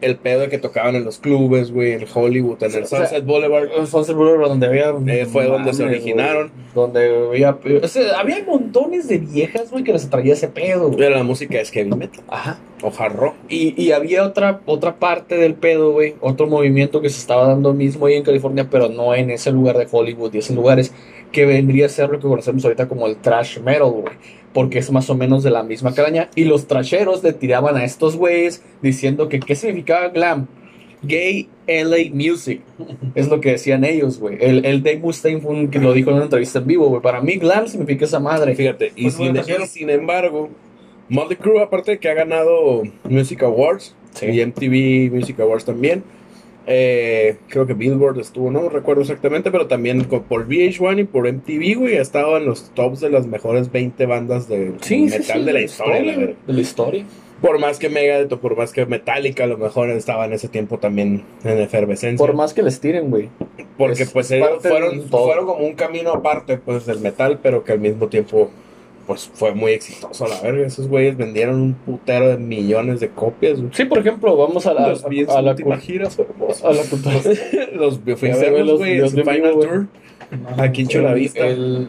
[0.00, 3.00] El pedo de que tocaban en los clubes, güey, en Hollywood, en el O sea,
[3.00, 3.68] Sunset Boulevard.
[3.86, 4.94] Sunset Boulevard, donde había...
[5.06, 6.50] Eh, fue donde se originaron.
[6.74, 7.58] donde había...
[7.82, 10.90] O sea, había montones de viejas, güey, que les atraía ese pedo.
[10.96, 12.58] Pero la música es heavy metal Ajá.
[12.82, 13.34] o hard rock.
[13.48, 17.74] Y, y había otra, otra parte del pedo, güey, otro movimiento que se estaba dando
[17.74, 20.92] mismo ahí en California, pero no en ese lugar de Hollywood y esos lugares,
[21.32, 24.39] que vendría a ser lo que conocemos ahorita como el trash metal, güey.
[24.52, 26.28] Porque es más o menos de la misma calaña.
[26.34, 30.48] Y los trasheros le tiraban a estos güeyes diciendo que qué significaba glam.
[31.02, 32.60] Gay LA Music.
[33.14, 34.36] Es lo que decían ellos, güey.
[34.40, 37.00] El, el Dave Mustaine fue un que lo dijo en una entrevista en vivo, güey.
[37.00, 38.54] Para mí, glam significa esa madre.
[38.54, 40.50] Fíjate, y Pues, sin, bueno, y sin embargo,
[41.08, 44.26] Motley Crue, aparte de que ha ganado Music Awards Sí.
[44.26, 46.02] y MTV Music Awards también,
[46.72, 51.76] eh, creo que Billboard estuvo, no recuerdo exactamente, pero también por VH1 y por MTV,
[51.76, 55.44] güey, ha estado en los tops de las mejores 20 bandas de Sí, metal sí,
[55.44, 56.16] de la historia.
[56.16, 57.04] De la historia.
[57.42, 60.46] Por más que Megadeth o por más que Metallica, a lo mejor estaba en ese
[60.46, 62.24] tiempo también en efervescencia.
[62.24, 63.30] Por más que les tiren, güey.
[63.76, 67.64] Porque es pues ellos parte fueron, fueron como un camino aparte pues del metal, pero
[67.64, 68.48] que al mismo tiempo
[69.10, 70.64] pues fue muy exitoso a la verga.
[70.68, 73.58] Esos güeyes vendieron un putero de millones de copias.
[73.58, 73.70] güey.
[73.74, 76.68] Sí, por ejemplo, vamos a la, Los a, su la, última gira, fue hermoso.
[76.68, 77.16] a la cultura.
[77.74, 79.60] Los fui a a los en Final vivo.
[79.62, 79.86] Tour
[80.58, 81.88] aquí en Chulavista El-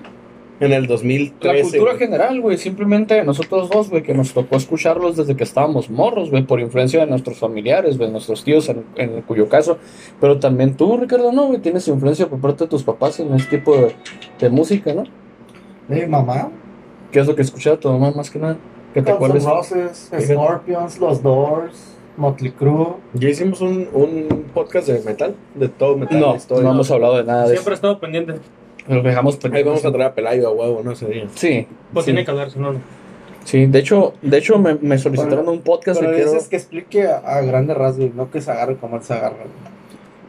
[0.60, 1.62] en el La 2013.
[1.62, 1.98] cultura güey.
[2.00, 6.42] general, güey, simplemente nosotros dos, güey, que nos tocó escucharlos desde que estábamos morros, güey,
[6.44, 9.78] por influencia de nuestros familiares, güey, nuestros tíos, en, en cuyo caso,
[10.20, 13.58] pero también tú, Ricardo, no, güey, tienes influencia por parte de tus papás en este
[13.60, 13.92] tipo de,
[14.40, 15.04] de música, ¿no?
[15.88, 16.52] Mi mamá.
[17.12, 18.58] ¿Qué es lo que escuchaba tu mamá más que nada?
[18.94, 19.44] Que te acuerdes.
[19.46, 20.10] Roses.
[20.20, 22.96] Scorpions, Los Doors, Motley Crue.
[23.14, 26.20] Ya hicimos un, un podcast de metal, de todo metal.
[26.20, 26.64] No, de historia.
[26.64, 28.34] no hemos hablado de nada de Siempre he estado pendiente.
[28.88, 31.28] Lo dejamos Ahí vamos a traer a Pelayo a huevo, no ese día.
[31.36, 32.80] Sí, Pues sí, tiene que hablar, si no, no.
[33.46, 36.50] sí, de hecho, de hecho me, me solicitaron un podcast Pero que le quiero...
[36.50, 39.36] que explique a, a grandes rasgos, no que se agarre como él se agarra.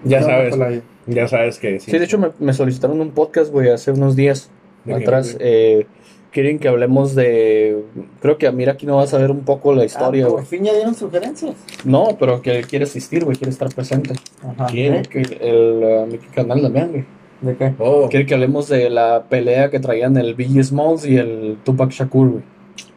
[0.04, 0.82] Ya No, sabes, Pelayo.
[1.06, 1.90] ya sabes que sí.
[1.90, 4.50] Sí, de hecho me, me solicitaron un podcast, güey, hace unos días
[4.84, 5.36] ¿De atrás.
[5.40, 5.86] eh,
[6.32, 7.82] quieren que hablemos de...
[8.20, 10.40] Creo que mira aquí no vas a ver un poco la historia, Ah, güey.
[10.42, 11.54] por fin ya dieron sugerencias.
[11.84, 14.14] No, pero que quiere asistir, güey, quiere estar presente.
[14.42, 14.66] Ajá.
[14.70, 15.02] ¿Quién?
[15.02, 17.04] Que el, uh, mi canal Damián, güey.
[17.42, 17.72] ¿De qué?
[17.78, 21.90] Oh, Quiere que hablemos de la pelea que traían el Biggie Smalls y el Tupac
[21.90, 22.42] Shakur, güey.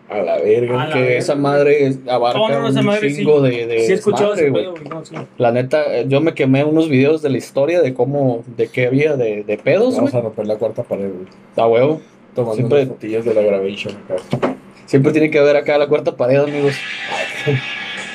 [0.08, 0.84] a la verga.
[0.84, 1.18] A la Que verga.
[1.18, 3.52] esa madre abarca Oh, no, no, esa un madre chingo sí.
[3.56, 4.52] de, de Sí he escuchado güey.
[4.54, 4.76] pedo.
[4.88, 5.16] No, sí.
[5.40, 8.86] La neta, eh, yo me quemé unos videos de la historia de cómo, de qué
[8.86, 9.96] había de, de pedos.
[9.96, 11.26] Vamos a romper la cuarta pared, güey.
[11.58, 12.02] A huevo.
[12.36, 14.16] Tomando Siempre- unas fotillas de la Gravation acá.
[14.86, 16.76] Siempre tiene que haber acá la cuarta pared, amigos.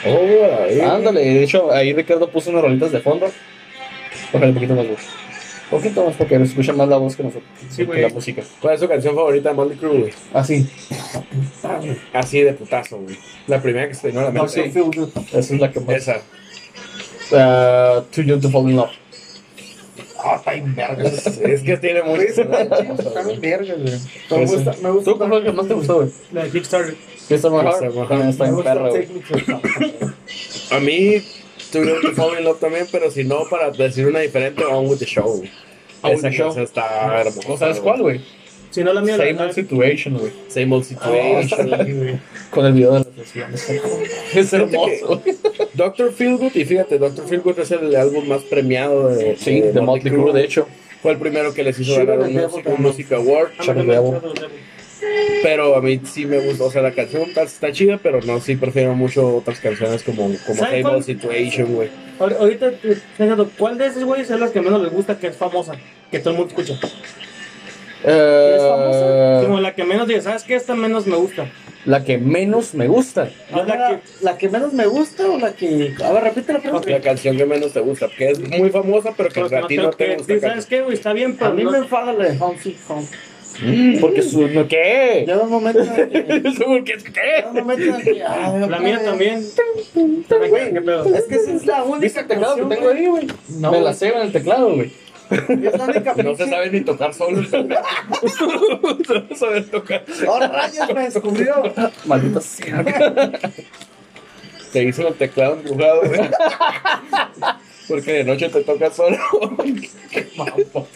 [0.07, 0.91] Oh.
[0.93, 3.27] Ándale, de hecho, ahí Ricardo puso unas rolitas de fondo.
[4.33, 4.97] Bájale un poquito más, güey.
[4.97, 7.49] Un poquito más porque escucha más la voz que nosotros.
[7.71, 8.43] Sí, que la música.
[8.61, 10.13] ¿Cuál es su canción favorita de Motley Crue, güey?
[10.33, 10.69] Así,
[12.13, 13.17] Así de putazo, güey.
[13.47, 14.73] La primera que se a la mente.
[15.33, 15.97] Esa es la que más.
[15.97, 16.21] Esa.
[17.33, 18.91] Uh, Too Young to Fall in Love.
[20.23, 21.03] Ah, está bien verga.
[21.09, 22.23] Es, que tiene mucho.
[22.23, 23.85] está bien verga, güey.
[24.31, 24.55] Me Ese.
[24.57, 25.11] gusta, me gusta.
[25.11, 26.11] ¿Tú cuál fue el que más te gustó, güey?
[26.33, 26.97] La de Kickstarter.
[27.29, 28.09] Heart.
[28.09, 29.07] También está Me en gusta perra, güey.
[29.07, 30.13] Take Me to the Top.
[30.73, 31.23] A mí,
[31.73, 34.99] Young to Fall in Love también, pero si no, para decir una diferente, On With
[34.99, 35.43] The Show.
[36.03, 36.59] Esa Show.
[36.59, 37.49] está hermosa.
[37.49, 38.21] ¿No sabes cuál, güey?
[38.71, 40.33] Si no, la mía, la Same Old Situation, güey.
[40.49, 42.21] Same Old Situation.
[42.51, 43.69] Con el video de las lesiones.
[44.35, 45.23] Es Fíjate hermoso.
[45.75, 50.13] Doctor Feelgood, y fíjate, Doctor Feelgood es el álbum más premiado de, Sí, de Motley
[50.13, 50.69] Crue, de hecho.
[51.03, 52.75] Fue el primero que les hizo ganar the un, Music- también.
[52.77, 53.49] un Music Award.
[55.43, 58.39] Pero a mí sí me gustó, o sea, la canción está, está chida, pero no,
[58.41, 60.63] sí prefiero mucho otras canciones como, como.
[60.91, 61.89] Old Situation, güey.
[62.19, 65.29] Ahor- Ahorita, eh, pensando, ¿cuál de esos güeyes es la que menos les gusta, que
[65.29, 65.73] es famosa?
[66.11, 66.79] Que todo el mundo escucha.
[68.05, 70.55] Eh, Como la que menos dice, ¿sabes qué?
[70.57, 71.47] Esta menos me gusta.
[71.85, 73.29] la que menos me gusta.
[73.51, 75.95] Yo la la, que- la que menos me gusta o la que.
[76.05, 76.91] A ver, repite la pregunta.
[76.91, 79.77] La canción que menos te gusta, que es muy famosa, pero que a no ti
[79.77, 80.41] no te que- gusta.
[80.41, 80.95] ¿Sabes qué, güey?
[80.95, 82.57] Está bien, pero A mí no- me enfada la de Home.
[84.01, 84.47] Porque su.
[84.49, 85.25] ¿no, ¿Qué?
[85.27, 86.21] Llega un momento en el que.
[86.65, 86.97] ¿Por qué?
[86.97, 88.23] Llega un momento en el que.
[88.23, 89.05] ah, La mía vez.
[89.05, 89.45] también.
[90.49, 91.15] Güey, ¿Qué pedo?
[91.15, 91.99] Es que esa es la única.
[92.01, 93.27] ¿Viste el teclado que tengo ahí, güey?
[93.59, 94.93] No, me la sé en el teclado, güey.
[95.31, 97.40] Es la única No se sabe ni tocar solo.
[97.43, 100.05] no sabe tocar.
[100.27, 101.62] Ahora rayos me descubrió.
[102.05, 102.85] Maldita sea.
[104.73, 106.21] Te hizo el teclado empujado, güey.
[107.90, 109.18] Porque de noche te toca solo.
[110.11, 110.87] Qué mambo.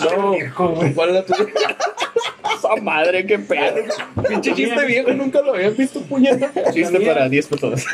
[0.00, 0.34] No,
[0.94, 1.46] ¿cuál es la tuya?
[2.56, 3.74] Esa madre, qué pedo.
[4.28, 6.50] Pinche chiste viejo, nunca lo había visto, puñeta.
[6.72, 7.84] Chiste para 10 personas.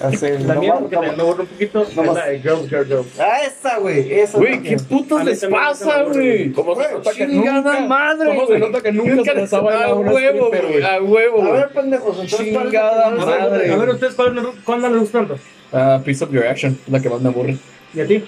[0.00, 2.14] Así, La más- porque no me borro un poquito, es más.
[2.14, 3.20] la de Girls, Girls, Girls.
[3.20, 4.12] Ah, esa, güey.
[4.20, 4.84] Esa Güey, ¿qué también.
[4.88, 6.52] putos les también pasa, güey?
[6.52, 7.80] ¿Cómo se nota que Chingada nunca?
[7.86, 10.82] madre, ¿Cómo se nota que nunca se les ha bailado A una huevo, stripper, güey.
[10.84, 12.38] A huevo, A ver, pendejos, entonces.
[12.38, 13.72] Chingada ¿cuál es la- madre.
[13.72, 15.38] A ver, ¿ustedes cuál, no les gusta tanto?
[15.72, 17.56] Ah, Piece of Your Action, la que más me aburre.
[17.94, 18.24] ¿Y a ti?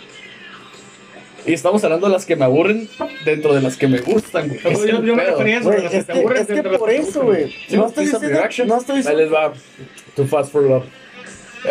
[1.44, 2.88] Y estamos hablando de las que me aburren
[3.24, 4.60] dentro de las que me gustan, güey.
[4.62, 6.18] Yo, Es yo, yo me refería a eso, Güey, de las que es te que,
[6.20, 7.24] aburren es que por que eso, gustan.
[7.24, 7.54] güey.
[7.70, 8.40] No estoy diciendo.
[8.66, 9.20] No estoy Ahí diciendo.
[9.22, 9.52] les va.
[10.14, 10.84] Too Fast for Love.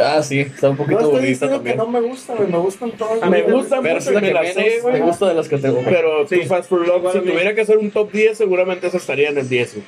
[0.03, 1.77] Ah, sí, está un No poquito diciendo que también.
[1.77, 2.49] no me gusta, güey.
[2.49, 3.29] Me gustan todas.
[3.29, 4.93] Me me gusta Pero mucho me que la sé, güey.
[4.99, 5.81] me gusta de las que tengo.
[5.85, 6.39] Pero Sí.
[6.41, 7.31] Too Fast for Love, si mí.
[7.31, 9.73] tuviera que hacer un top 10, seguramente esa estaría en el 10.
[9.75, 9.85] güey.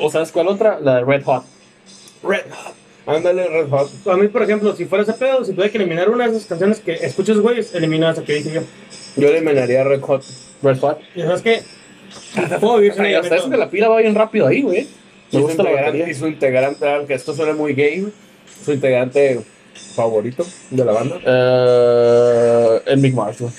[0.00, 0.80] ¿O sabes cuál otra?
[0.80, 1.44] La de Red Hot.
[2.22, 2.74] Red Hot.
[3.06, 3.90] Ándale, Red Hot.
[4.06, 6.46] A mí, por ejemplo, si fuera ese pedo, si tuviera que eliminar una de esas
[6.46, 8.60] canciones que escuchas, güey, elimino esa que dije yo.
[9.16, 10.22] Yo eliminaría Red Hot.
[10.62, 10.98] Red Hot.
[11.16, 11.62] Y sabes qué?
[12.60, 14.80] Puedo vivir sin Ay, ella, hasta eso que la pila va bien rápido ahí, güey.
[15.30, 16.08] Y Me su gusta la integrante- batería.
[16.10, 18.12] Y su integrante, aunque esto suena muy gay, güey,
[18.64, 19.40] su integrante
[19.96, 21.18] favorito de la banda.
[21.26, 23.52] Eh, el Mick Mars, güey.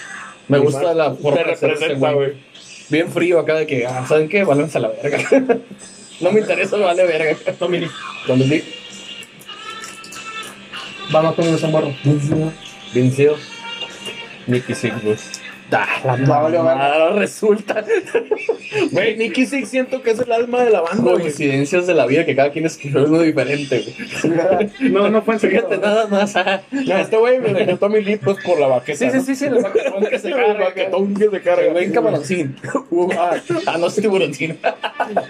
[0.48, 0.96] Me Mick gusta Mars.
[0.96, 2.30] la forma de ser ese representa, güey.
[2.32, 2.44] güey.
[2.90, 4.44] Bien frío acá de que, ah, ¿saben qué?
[4.44, 5.18] Válanse a la verga.
[6.22, 7.36] no me interesa, vale verga.
[7.58, 8.64] Tommy Lee.
[11.12, 11.94] Vamos con ese morro.
[13.18, 13.36] Hill.
[14.48, 15.82] Nicky Six, güey.
[15.82, 17.84] Ah, la mamada, resulta.
[18.92, 21.22] Güey, Nicky Six siento que es el alma de la banda, güey.
[21.24, 24.72] Coincidencias de la vida que cada quien escribió uno diferente, güey.
[24.92, 25.40] No, no fue.
[25.40, 26.36] Fíjate nada más.
[26.36, 26.62] ah.
[26.72, 28.98] No, este güey me dejó Tommy Lee pues por la baqueta.
[28.98, 29.24] Sí, sí, ¿no?
[29.24, 30.66] sí, sí, el baquetón que se El carga.
[30.66, 31.66] baquetón que se carga.
[31.66, 32.56] El buen camaroncín.
[32.90, 33.36] Uh, ah,
[33.68, 34.58] ah, no es tiburoncín.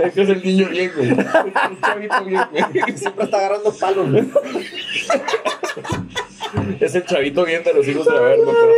[0.04, 1.12] Es que es el niño bien, güey.
[1.12, 2.98] Un chavito bien, güey.
[2.98, 4.24] Siempre está agarrando palos, güey.
[6.80, 8.74] Es el chavito bien de los hijos de la verga, pero.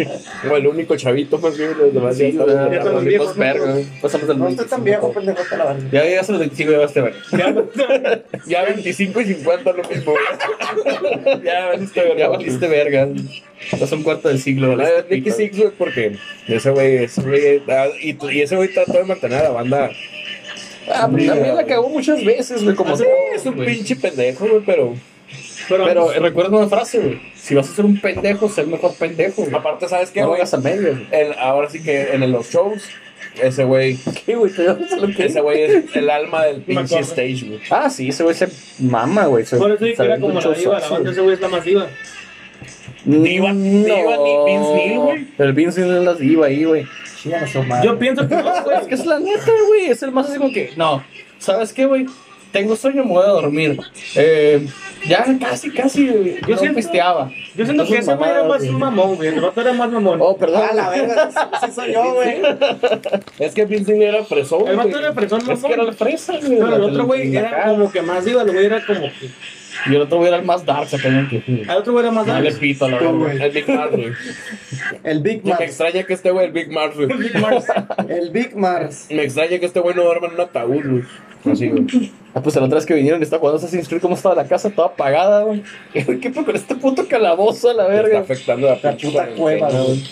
[0.50, 2.16] O el único chavito más bien de los demás.
[2.16, 3.76] Sí, ya ya los viejos, verga.
[4.00, 5.88] Pasamos del No estoy tan viejo, pendejo, te la verga.
[5.92, 7.10] Ya llegas a los 25 y vas a.
[8.46, 10.12] Ya 25 y 50 lo mismo.
[10.12, 11.42] güey.
[11.44, 12.18] ya valiste verga.
[12.18, 13.08] Ya valiste verga.
[13.70, 14.74] Estás un cuarto del siglo.
[14.74, 15.30] La de Nicky.
[15.30, 16.16] Six, güey, porque
[16.48, 19.90] ese güey, ese güey, ah, y, y ese güey trató de mantener a la banda.
[20.88, 24.48] Ah, pero también la cagó muchas veces, güey, como Sí, todo, es un pinche pendejo,
[24.48, 24.94] güey, pero.
[25.68, 27.20] Pero, Pero recuerda una frase, güey.
[27.34, 29.54] Si vas a ser un pendejo, sé el mejor pendejo, güey.
[29.54, 30.40] Aparte, ¿sabes qué, No güey?
[30.40, 31.06] hagas a medias, güey.
[31.10, 32.82] El- Ahora sí que en los shows,
[33.40, 33.96] ese güey,
[34.26, 34.52] ¿Qué, güey?
[34.52, 37.60] ¿Te das lo que ese güey es el alma del pinche stage, güey.
[37.70, 38.48] Ah, sí, ese güey se
[38.80, 39.44] mama, güey.
[39.44, 41.48] Se- por eso dije que era como la diva, la banda ese güey es la
[41.48, 41.86] más diva.
[43.04, 45.26] Diva- diva ni Vince Neil, güey.
[45.38, 46.86] El Vince Neil es la diva ahí, güey.
[47.24, 47.82] No.
[47.84, 48.76] Yo pienso que no, güey.
[48.80, 49.86] Es que es la neta, güey.
[49.90, 51.02] Es el más así como que, no,
[51.38, 52.06] ¿sabes qué, güey?
[52.52, 53.80] Tengo sueño, me voy a dormir.
[54.16, 54.66] Eh,
[55.08, 57.30] ya casi, casi, güey, Yo yo siento- pisteaba.
[57.54, 59.28] Yo siento que ese güey era más un mamón, güey.
[59.28, 60.18] El vato era más mamón.
[60.20, 60.62] Oh, perdón.
[60.70, 61.30] Ah, la verga,
[61.64, 62.40] sí, soy yo, güey.
[63.38, 65.88] Es que Vince Neil era fresón, El vato era fresón Es que era mamón.
[65.88, 66.58] el fresa, güey.
[66.58, 69.30] Pero el otro güey era como que más diva, el güey era como que.
[69.86, 71.42] Y el otro güey era el más dark, que.
[71.46, 72.60] El otro güey era más Dale dark.
[72.60, 73.18] pito a la Tú, verdad.
[73.18, 73.42] güey.
[73.42, 74.12] El Big Mars, güey.
[75.04, 75.62] El Big Y me Mars.
[75.62, 77.08] extraña que este güey, el Big Mars, güey.
[78.08, 79.06] El Big Mars.
[79.10, 81.02] Me extraña que este güey no duerma en un ataúd, güey.
[81.50, 82.12] Así, güey.
[82.34, 84.70] Ah, pues la otra vez que vinieron, estaba jugando Assassin's Creed, cómo estaba la casa
[84.70, 85.62] toda apagada, güey.
[85.92, 88.18] ¿Qué pedo con este puto calabozo a la Está verga?
[88.20, 89.84] afectando la, La pinche puta cueva, güey.
[89.86, 90.04] güey.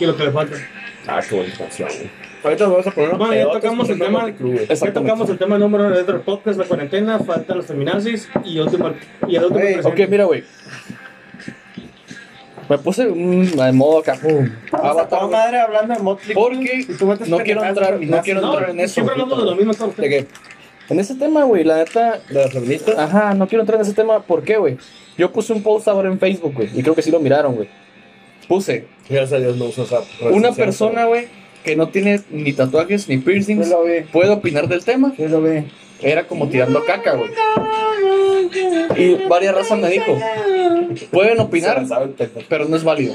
[0.00, 0.56] Y lo que le falta.
[1.08, 2.25] Ah, qué canción, güey.
[2.44, 4.32] Ahorita nos vamos a poner una Bueno, ya tocamos el tema.
[4.68, 8.92] Ya tocamos el tema número uno del podcast, la cuarentena, faltan los feminazis y, último,
[9.26, 10.02] y el último presidente.
[10.04, 10.44] Ok, mira, güey.
[12.68, 14.02] Me puse un en modo
[14.72, 16.84] a avatar, madre hablando de Motley Porque
[17.28, 19.74] no quiero entrar- de no quiero No, entrar en eso, siempre hablamos de lo mismo
[19.74, 19.96] todos.
[19.96, 20.26] ¿De qué?
[20.88, 22.20] En ese tema, güey, la neta.
[22.28, 22.96] ¿De las feministas?
[22.98, 24.20] Ajá, no quiero entrar en ese tema.
[24.20, 24.78] ¿Por qué, güey?
[25.16, 26.68] Yo puse un post ahora en Facebook, güey.
[26.74, 27.68] Y creo que sí lo miraron, güey.
[28.48, 31.26] Puse Gracias a Dios no red una persona, güey,
[31.66, 33.68] que no tiene ni tatuajes ni piercings.
[33.68, 35.12] Lo vi, Puede opinar del tema.
[35.18, 35.64] yo lo vi.
[36.00, 37.30] Era como tirando caca, güey.
[38.96, 40.16] Y varias razas me dijo:
[41.10, 43.14] Pueden opinar, el pero no es válido.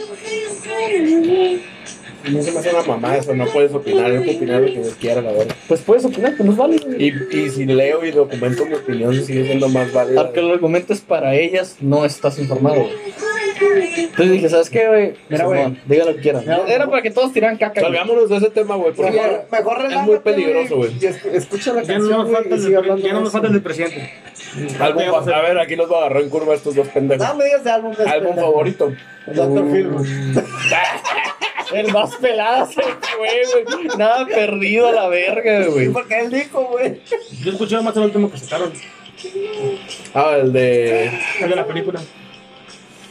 [2.29, 4.75] Mí se me hace una mamá eso, no puedes opinar, yo puedo opinar lo que
[4.75, 5.55] yo quiera, la verdad.
[5.67, 6.87] Pues puedes opinar, pero no es válido.
[6.97, 10.21] Y, y si leo y documento mi opinión, sigue siendo más válida.
[10.21, 12.81] Aunque lo argumentes para ellas, no estás informado.
[12.81, 12.91] güey.
[13.62, 15.13] Entonces dije, ¿sabes qué, güey?
[15.30, 15.78] Mira, güey.
[15.86, 16.41] Diga lo que quieran.
[16.41, 17.82] Mira, Era para que todos tiraran caca.
[17.82, 17.84] güey.
[17.93, 20.91] Salgámonos de ese tema, güey, Mejor, mejor es relájate, muy peligroso, güey.
[21.00, 23.02] Y es- escucha la Ya no canción, nos güey, falta y el, sigue del- hablando
[23.06, 23.41] ya no de nos eso.
[23.41, 24.13] falta el presidente.
[24.80, 26.88] álbum, va a ser- a ver, aquí los voy a agarrar en curva estos dos
[26.89, 27.28] pendejos.
[27.28, 27.93] No me digas de álbum.
[27.93, 28.47] de Álbum pendejo.
[28.52, 28.93] favorito.
[29.28, 29.71] El Dr.
[29.71, 30.06] Phil, güey.
[31.74, 33.97] El más pelado se fue, güey.
[33.97, 35.88] Nada perdido a la verga, güey.
[35.89, 37.00] Porque él dijo, güey.
[37.43, 38.74] Yo escuché más el último que sacaron,
[40.13, 41.06] Ah, el de.
[41.41, 42.02] el de la película.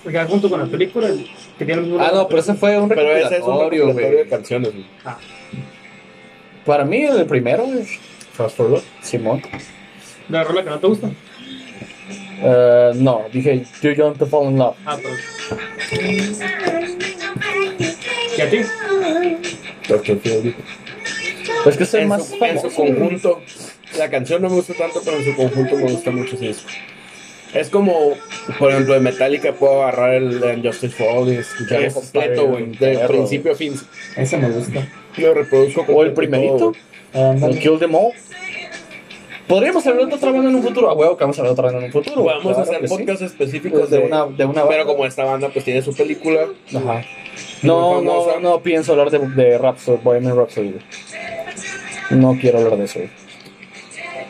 [0.02, 2.78] Porque junto con la película, el que tiene el mismo Ah, no, pero ese fue
[2.78, 4.28] un Pero ese es un recopilatorio, de güey.
[4.28, 4.84] canciones, güey.
[6.64, 7.84] Para mí, el primero, güey.
[8.32, 8.82] Fast forward.
[9.02, 9.42] Simón.
[10.28, 11.10] La rola que no te gusta.
[12.42, 14.76] Eh, no, dije, Too Young to Fall in Love.
[14.86, 15.14] Ah, pero.
[18.38, 18.58] ¿Y a ti?
[19.88, 20.18] Dr.
[20.20, 20.54] Phil.
[21.64, 22.74] Pues que es el En más su, en su famoso.
[22.76, 23.40] conjunto.
[23.98, 26.68] La canción no me gusta tanto, pero en su conjunto me gusta mucho ese disco.
[27.54, 28.12] Es como,
[28.58, 32.66] por ejemplo, de Metallica puedo agarrar el, el Justice for All y escucharlo completo, güey.
[32.76, 33.74] De principio a fin.
[34.16, 34.86] Ese me gusta.
[35.16, 36.72] Lo reproduzco O el primerito.
[37.12, 37.54] Ándale.
[37.54, 38.12] El Kill Them All.
[39.48, 40.88] Podríamos hablar de otra banda en un futuro.
[40.90, 42.22] A huevo que vamos a hablar de otra banda en un futuro.
[42.22, 42.94] Vamos a hacer que sí.
[42.96, 44.84] podcasts específicos Pues de de, una, de una Pero banda.
[44.84, 47.04] como esta banda pues tiene su película, Ajá.
[47.62, 50.74] No, no, no pienso hablar de, de Rhapsody, Bohemian Rhapsody.
[52.10, 53.00] No quiero hablar de eso.
[53.00, 53.10] güey.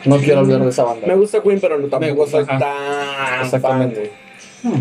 [0.04, 1.06] No quiero hablar de esa banda.
[1.06, 3.94] Me gusta Queen, pero no tampoco gusta, soy tan Exactamente.
[3.96, 4.30] fan, güey.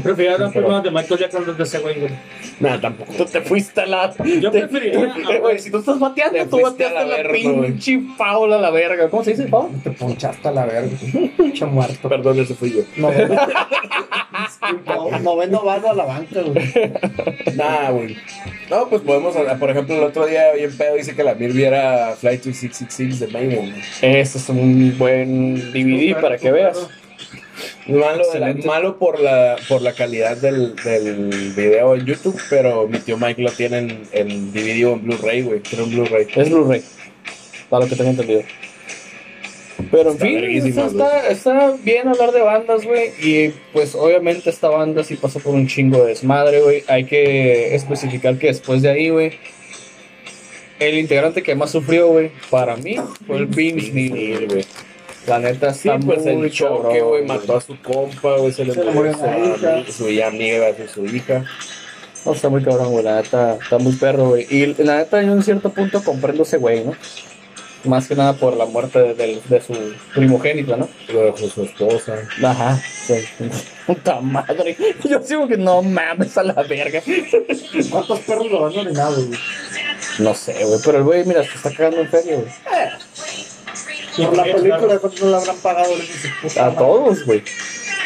[0.03, 2.11] Prefiero las películas de Michael Jackson antes de ese güey, güey.
[2.59, 3.13] Nah, tampoco.
[3.13, 4.13] Tú te fuiste a la.
[4.41, 7.15] Yo te- preferiría- te- Güey, si tú estás bateando, Te tú bateaste a la la,
[7.15, 7.71] verga, güey.
[7.71, 9.09] pinche Paula a la verga.
[9.09, 9.69] ¿Cómo se dice, Paula?
[9.81, 10.89] Te ponchaste a la verga.
[11.37, 12.09] Pinche muerto.
[12.09, 12.81] Perdón, ese fui yo.
[12.97, 13.09] No,
[14.85, 16.73] no, noveno vaso a la banca, güey.
[17.55, 18.17] Nah, güey.
[18.69, 19.57] No, pues podemos hablar.
[19.59, 23.19] Por ejemplo, el otro día, bien pedo, dice que la Mir viera Flight to 666
[23.19, 23.73] de Mayhem.
[24.01, 26.77] Este es un buen DVD para que veas.
[27.87, 28.01] Malo,
[28.31, 28.67] de la- Excelente.
[28.67, 33.41] malo por la por la calidad del, del video en YouTube, pero mi tío Mike
[33.41, 35.59] lo tiene en, en DVD o en Blu-ray, güey.
[35.61, 36.27] Quiero un Blu-ray.
[36.35, 36.83] Es Blu-ray.
[37.69, 38.43] Para lo que tengo entendido.
[39.91, 43.11] Pero en Está fin, está, está, está bien hablar de bandas, güey.
[43.21, 46.83] Y pues obviamente esta banda sí pasó por un chingo de desmadre, güey.
[46.87, 49.33] Hay que especificar que después de ahí, güey,
[50.79, 54.65] el integrante que más sufrió, güey, para mí fue el Vince Neil, güey.
[55.27, 58.65] La neta Sí, está pues muy el choque, güey, mató a su compa, güey, se
[58.65, 61.45] le Se murió su, su amiga, su, su hija.
[62.25, 63.03] No, está muy cabrón, güey.
[63.03, 64.47] La neta está muy perro, güey.
[64.49, 66.93] Y la neta, en cierto punto comprendo ese güey, ¿no?
[67.85, 69.73] Más que nada por la muerte de, de- de su
[70.13, 70.89] primogénita, ¿no?
[71.13, 72.15] Lo dejó su esposa.
[72.43, 73.13] Ajá, sí.
[73.87, 74.75] Puta madre.
[75.05, 77.01] Yo sigo que no mames a la verga.
[77.89, 79.39] ¿Cuántos perros lo han orinado, güey?
[80.19, 82.51] No sé, güey, pero el güey, mira, se está cagando en serio, güey.
[84.27, 85.93] Por la película, ¿cuánto no le habrán pagado?
[86.59, 87.41] A todos, güey.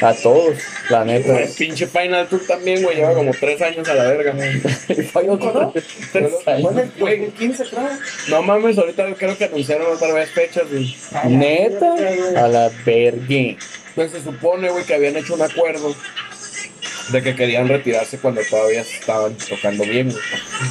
[0.03, 0.57] A todos,
[0.89, 1.39] la neta.
[1.39, 4.33] El pinche Final Tour también, güey, lleva como tres años a la verga.
[5.13, 5.71] Falló ¿No?
[5.71, 6.61] tres- tres años.
[6.61, 7.89] Fue en el 2015, creo.
[8.29, 10.95] No mames, ahorita creo que anunciaron otra vez fechas, güey.
[11.29, 11.95] Neta,
[12.37, 13.57] a la verga.
[13.95, 15.95] Pues se supone, güey, que habían hecho un acuerdo
[17.09, 20.23] de que querían retirarse cuando todavía estaban tocando bien, güey.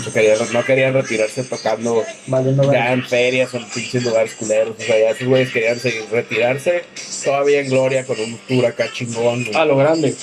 [0.04, 4.76] Que querían- no querían retirarse tocando Valiendo ya en ferias o en pinches lugares culeros.
[4.78, 6.84] O sea, ya esos güeyes querían seguir, retirarse
[7.24, 9.44] todavía en gloria con un tour acá chingón.
[9.44, 9.54] güey.
[9.56, 10.14] A lo grande.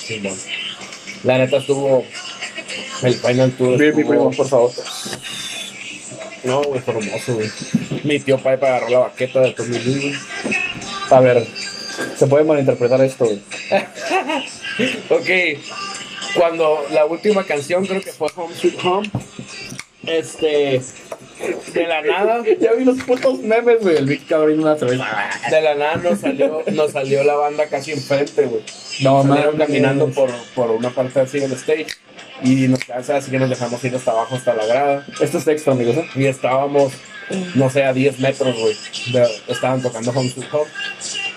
[1.24, 2.04] La neta estuvo.
[3.02, 3.78] El Final Tour.
[3.78, 4.72] Bien, mi primo, por favor.
[6.44, 7.50] No, güey, fue hermoso, güey.
[8.04, 10.14] Mi tío Pipe agarró la baqueta de Tommy Lee, güey.
[11.10, 11.46] A ver,
[12.16, 13.40] se puede malinterpretar esto, güey.
[15.10, 15.28] Ok,
[16.34, 19.10] cuando la última canción creo que fue Home Sweet Home,
[20.06, 20.80] este,
[21.74, 23.96] de la nada, Ya vi los putos memes, güey.
[23.96, 25.06] El Vic abriendo una cerveza.
[25.50, 28.62] de la nada nos salió, nos salió la banda casi enfrente, güey.
[29.00, 31.86] No, Salieron caminando por, por una parte así del stage
[32.42, 35.06] y nos cansa, así que nos dejamos ir hasta abajo, hasta la grada.
[35.20, 36.08] Esto es extra, amigos, ¿eh?
[36.14, 36.92] Y estábamos,
[37.54, 38.76] no sé, a 10 metros, güey.
[39.48, 40.70] Estaban tocando Home Sweet Home.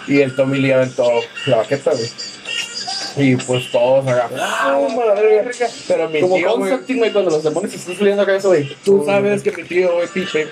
[0.08, 1.10] Y el Tommy Lee aventó
[1.46, 2.10] la baqueta, güey.
[3.16, 4.40] Y pues todos agarraron.
[4.42, 5.68] ¡Ah, la verga!
[5.88, 8.76] Pero mi Como tío, concepting, güey, cuando los demonios se están subiendo acá, eso, güey.
[8.84, 10.48] tú sabes que mi tío, güey, Pipe,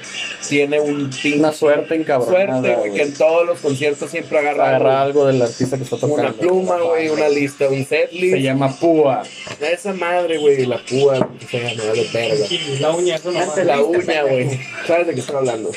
[0.48, 4.70] tiene un pinche Una suerte encabronada, suerte, güey, que en todos los conciertos siempre agarra,
[4.70, 6.22] Agarra algo del artista que está tocando.
[6.22, 8.34] una pluma, güey, una lista, un setlist.
[8.36, 9.24] Se llama Púa.
[9.60, 12.46] Esa madre, güey, la púa, se llama de verga.
[12.80, 13.58] La uña, eso nomás.
[13.66, 14.60] La uña, güey.
[14.86, 15.72] ¿Sabes de qué estoy hablando?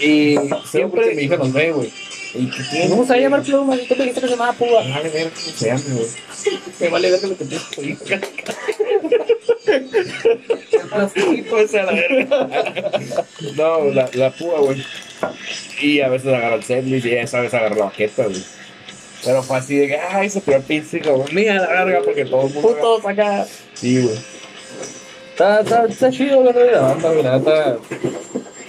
[0.00, 1.90] Y Siempre siempre mi hija nos ve, güey.
[2.34, 2.90] ¿Y qué tiene?
[2.90, 3.76] ¿Cómo se va a llamar pluma?
[3.76, 4.82] Tú me dijiste que se llamaba Púa.
[4.82, 6.06] Vale, ver cómo se llama, güey.
[6.80, 7.58] Me vale ver que lo que te
[11.82, 12.48] verga.
[13.56, 14.84] No, la, la púa, güey.
[15.80, 18.42] Y a veces agarra el setlist y esa vez agarra la baqueta, güey.
[19.24, 21.32] Pero fue así de que, ay, se tiró el pinche, güey.
[21.32, 22.68] Mira la verga, porque todo el mundo.
[22.68, 23.46] Putos acá.
[23.74, 24.18] Sí, güey.
[25.30, 27.22] Está, está, está chido de la banda, güey.
[27.22, 27.76] La neta,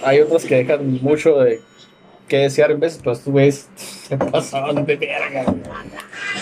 [0.02, 1.60] hay otros que dejan mucho de
[2.30, 3.68] que desear en veces, pero estos güeyes
[4.10, 5.54] se pasaban de verga.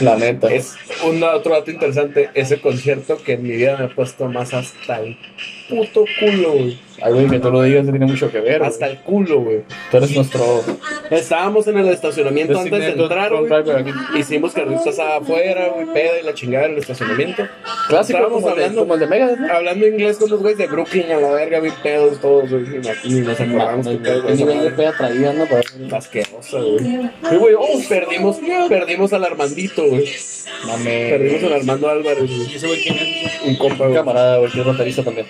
[0.00, 0.52] La neta.
[0.52, 0.74] Es
[1.06, 5.00] un otro dato interesante, ese concierto que en mi vida me he puesto más hasta
[5.00, 5.16] el
[5.68, 6.78] puto culo, güey.
[7.00, 8.62] Ay, güey, que tú lo digas tiene mucho que ver.
[8.62, 8.96] Hasta güey.
[8.98, 9.60] el culo, güey.
[9.90, 10.64] Tú eres nuestro.
[11.10, 13.84] Estábamos en el estacionamiento antes de entrar, güey.
[14.16, 17.46] Hicimos estaba afuera, güey, peda y la chingada en el estacionamiento.
[17.88, 19.52] Clásico Estábamos como, de- hablando- como el de Megadeth, ¿no?
[19.52, 22.64] Hablando inglés con los güeyes de Brooklyn a la verga, bien pedos todos, güey.
[23.04, 25.96] Y nos acordamos que pedo nivel de peda traída, ¿no?
[25.96, 26.78] Asquerosa, güey.
[26.78, 30.04] Sí, güey, oh, perdimos, perdimos al Armandito, güey.
[30.66, 31.08] Mame.
[31.10, 32.52] Perdimos al Armando Álvarez, güey.
[32.52, 33.42] ¿Y ese güey quién es?
[33.42, 33.94] Un compa, güey.
[33.94, 35.26] camarada, güey, que es baterista también.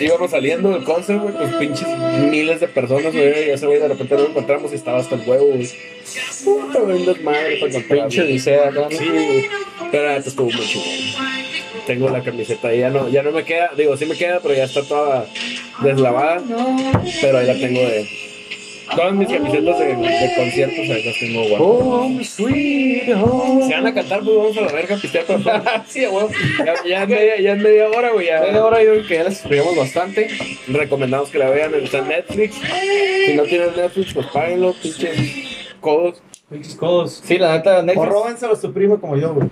[0.00, 1.88] Íbamos saliendo del concert, güey, pues pinches
[2.30, 3.48] miles de personas, güey.
[3.48, 5.68] Y ese güey de repente lo encontramos y estaba hasta el huevo, güey.
[6.44, 8.02] Puta, güey, un desmadre para encontrarlo.
[8.04, 8.90] Pinche odisea, ¿no?
[8.90, 9.48] Sí, güey.
[9.90, 10.84] Pero neta estuvo muy chido.
[11.86, 14.54] Tengo la camiseta y ya no, ya no me queda, digo, sí me queda, pero
[14.54, 15.26] ya está toda
[15.82, 16.42] deslavada.
[17.20, 18.35] Pero ahí la tengo de.
[18.94, 21.60] Todas mis camisetas de, de conciertos ahí las tengo guardadas.
[21.60, 23.64] Home, sweet home.
[23.64, 25.24] Si van a cantar, pues vamos a la verga, pistear
[25.86, 26.26] sí, güey.
[26.64, 28.26] Ya, ya, es media, ya es media hora, güey.
[28.26, 30.28] Ya Media hora yo creo que ya les explicamos bastante.
[30.68, 31.74] recomendamos que la vean.
[31.74, 32.54] Está en Netflix.
[33.26, 35.18] Si no tienen Netflix, pues páguenlo, pinches
[35.80, 36.22] codos.
[36.48, 37.22] Pinches codos.
[37.24, 38.08] Sí, la neta, O Netflix.
[38.08, 39.48] róbenselo a su primo como yo, güey.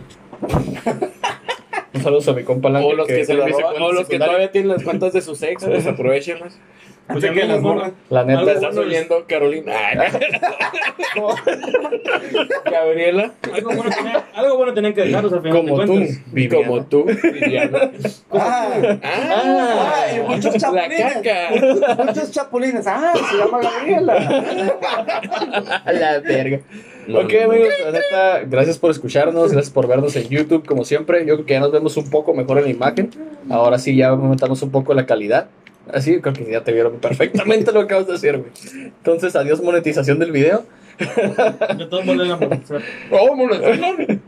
[1.93, 4.19] Un saludo a mi compa Lange, O los que, se lo roban, o los que
[4.19, 6.59] todavía tienen las cuentas de sus ex, pues aprovechenlas.
[7.07, 7.93] Pues que las borran.
[8.09, 9.73] La neta, ¿Estás oyendo, Carolina?
[12.71, 16.01] Gabriela, Algo bueno, tenía- algo bueno tenían que dejarlos al final como de tú.
[16.33, 16.67] Viviana.
[16.67, 17.91] como tú, Viviana.
[18.33, 18.69] Ah,
[19.03, 21.13] Ah, ah, y muchos la chapulines.
[21.15, 21.51] caca.
[21.51, 22.87] Muchos, muchos chapulines.
[22.87, 24.15] Ah, se llama Gabriela.
[25.85, 26.61] A la verga.
[27.07, 27.53] No, ok, no, no.
[27.53, 31.21] amigos, la neta, gracias por escucharnos, gracias por vernos en YouTube, como siempre.
[31.27, 33.11] Yo creo que ya nos vemos un poco mejor en la imagen.
[33.51, 35.49] Ahora sí, ya aumentamos un poco la calidad.
[35.93, 38.51] Así, creo que ya te vieron perfectamente lo que acabas de hacer, güey.
[38.75, 40.65] Entonces, adiós monetización del video.
[40.99, 42.83] De todos modos, la monetizar.
[43.11, 44.23] Oh, monetización.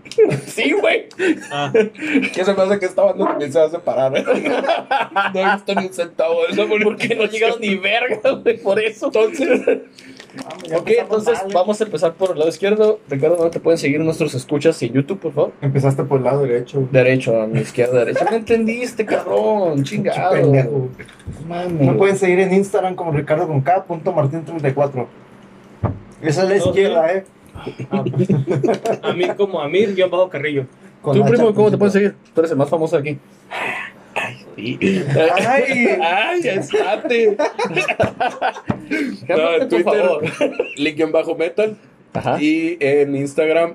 [0.46, 1.06] Sí, güey.
[1.50, 4.12] Ah, ¿Qué se me hace que esta banda también se va a separar?
[4.12, 6.66] No he visto ni un centavo de eso.
[6.82, 9.06] Porque no llegaron ni verga, güey, por eso.
[9.06, 9.60] Entonces,
[10.74, 11.54] Ok, entonces mal, ¿eh?
[11.54, 13.00] vamos a empezar por el lado izquierdo.
[13.08, 15.52] Ricardo, ¿dónde te pueden seguir nuestros escuchas en YouTube, por favor?
[15.60, 16.88] Empezaste por el lado derecho.
[16.90, 18.24] Derecho, a mi izquierda, derecha.
[18.30, 20.88] No entendiste, cabrón, chingado.
[21.48, 21.72] Mames.
[21.72, 23.84] Me pueden seguir en Instagram como Ricardo con K,
[24.14, 25.08] Martín 34.
[26.22, 27.24] Esa es la izquierda, eh.
[27.90, 28.28] ah, pues.
[29.02, 30.66] A mí como Amir, guion bajo Carrillo.
[31.02, 32.16] Con ¿Tú, primo, cómo te pueden seguir?
[32.34, 33.18] Tú eres el más famoso aquí.
[34.56, 37.36] Ay, Ay, estate.
[39.28, 40.04] No, en Twitter,
[40.76, 41.76] link bajo metal.
[42.12, 42.40] Ajá.
[42.40, 43.74] Y en Instagram,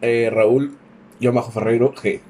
[0.00, 0.72] eh, Raúl,
[1.20, 2.20] yo bajo Ferreiro G.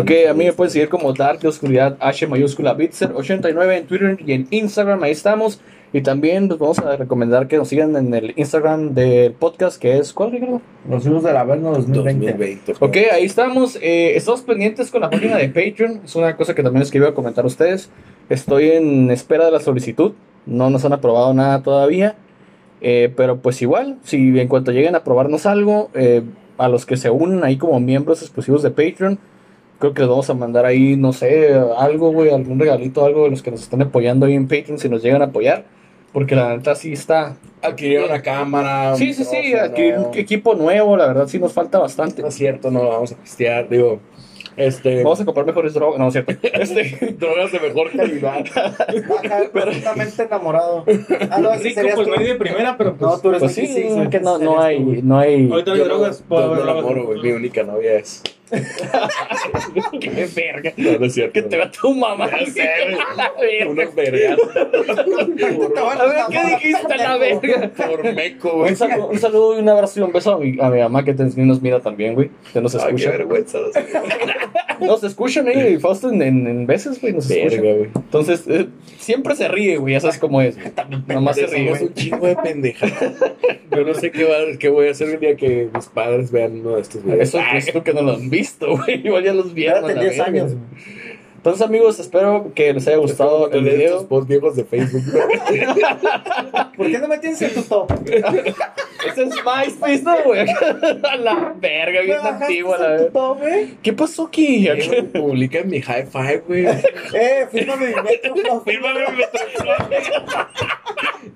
[0.00, 3.86] Ok, a mí me pueden seguir como Dark de Oscuridad H mayúscula Bitzer 89 en
[3.86, 5.60] Twitter y en Instagram, ahí estamos.
[5.90, 9.96] Y también les vamos a recomendar que nos sigan en el Instagram del podcast, que
[9.96, 10.60] es ¿cuál, Ricardo?
[10.88, 12.26] los hijos del Averno 2020.
[12.32, 12.74] 2020.
[12.80, 13.76] Ok, ahí estamos.
[13.76, 16.02] Eh, estamos pendientes con la página de Patreon.
[16.04, 17.90] Es una cosa que también les quería comentar a ustedes.
[18.28, 20.12] Estoy en espera de la solicitud.
[20.44, 22.16] No nos han aprobado nada todavía.
[22.82, 26.22] Eh, pero pues igual, si en cuanto lleguen a aprobarnos algo, eh,
[26.58, 29.18] a los que se unen ahí como miembros exclusivos de Patreon,
[29.78, 33.30] creo que les vamos a mandar ahí, no sé, algo, güey, algún regalito, algo de
[33.30, 35.64] los que nos están apoyando ahí en Patreon, si nos llegan a apoyar.
[36.12, 37.36] Porque la neta sí está.
[37.62, 38.96] Adquirir una cámara.
[38.96, 42.22] Sí, un sí, sí, adquirir un equipo nuevo, la verdad sí nos falta bastante.
[42.22, 43.68] No es cierto, no lo vamos a pistear.
[43.68, 44.00] Digo,
[44.56, 45.04] este.
[45.04, 46.32] Vamos a comprar mejores drogas, no, no es cierto.
[46.52, 48.44] Este, drogas de mejor calidad.
[49.52, 50.84] Perfectamente enamorado.
[51.30, 52.06] Ah, no, Rico, pues tú.
[52.06, 53.10] no hay de primera, pero pues.
[53.10, 53.68] No, tú eres pues sí,
[54.10, 55.50] que no, no hay, no hay.
[55.50, 56.24] Ahorita drogas.
[56.26, 57.18] puedo haber.
[57.22, 58.22] Mi única novia es.
[60.00, 60.72] Qué verga.
[60.76, 61.32] No, no es cierto.
[61.32, 62.28] Que te va tu mamá.
[62.30, 64.38] Ya sé, Unos vergas.
[65.98, 67.70] a ver, ¿qué dijiste la verga?
[67.76, 68.70] Por meco, güey.
[68.70, 71.04] Un saludo, un saludo y un abrazo y un beso a mi, a mi mamá
[71.04, 72.30] que te- nos mira también, güey.
[72.52, 73.10] Que nos Ay, qué escucha.
[73.10, 73.58] vergüenza.
[74.80, 77.60] Nos escuchan, eh, y Fausto en, en, en veces, güey, nos escuchan.
[77.62, 77.90] Verga, güey.
[77.96, 78.68] Entonces, eh,
[78.98, 80.56] siempre se ríe, güey, ya sabes cómo es.
[81.08, 81.88] Nomás se ríe, Somos güey.
[81.88, 83.14] un chingo de pendejadas.
[83.72, 86.60] Yo no sé qué, va, qué voy a hacer el día que mis padres vean
[86.60, 87.20] uno de estos videos.
[87.28, 88.37] Eso es tú que no lo han visto,
[88.76, 89.00] güey.
[89.06, 89.84] Igual ya los vieron.
[89.84, 90.30] a Espérate la 10 verga.
[90.30, 90.54] años.
[90.54, 91.17] güey.
[91.48, 94.06] Entonces, amigos, espero que les haya gustado el Estos video.
[94.06, 95.02] posts viejos de Facebook.
[96.76, 97.90] ¿Por qué no me tienes en tu top?
[98.04, 100.46] Ese es MySpace, ¿no, güey?
[101.10, 103.10] A la verga, ¿Me bien bajaste antiguo, a la verga.
[103.12, 103.74] top, eh?
[103.82, 104.64] ¿Qué pasó aquí?
[104.64, 106.66] Que Publica en mi high five, güey.
[106.66, 108.60] Eh, fírmame mi metro.
[108.66, 109.22] Fírmame mi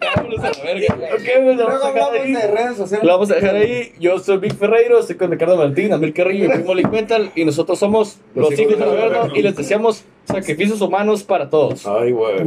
[0.01, 0.95] Vámonos a la verga.
[1.15, 2.33] Ok, pues lo vamos a dejar ahí.
[2.33, 3.07] de redes sociales.
[3.07, 3.93] Lo vamos a dejar ahí.
[3.99, 7.31] Yo soy Vic Ferreiro, estoy con Ricardo Martín, Amir Carrillo y Primo Lick Metal.
[7.35, 11.87] Y nosotros somos los hijos del Averno y les deseamos sacrificios humanos para todos.
[11.87, 12.43] Ay, güey.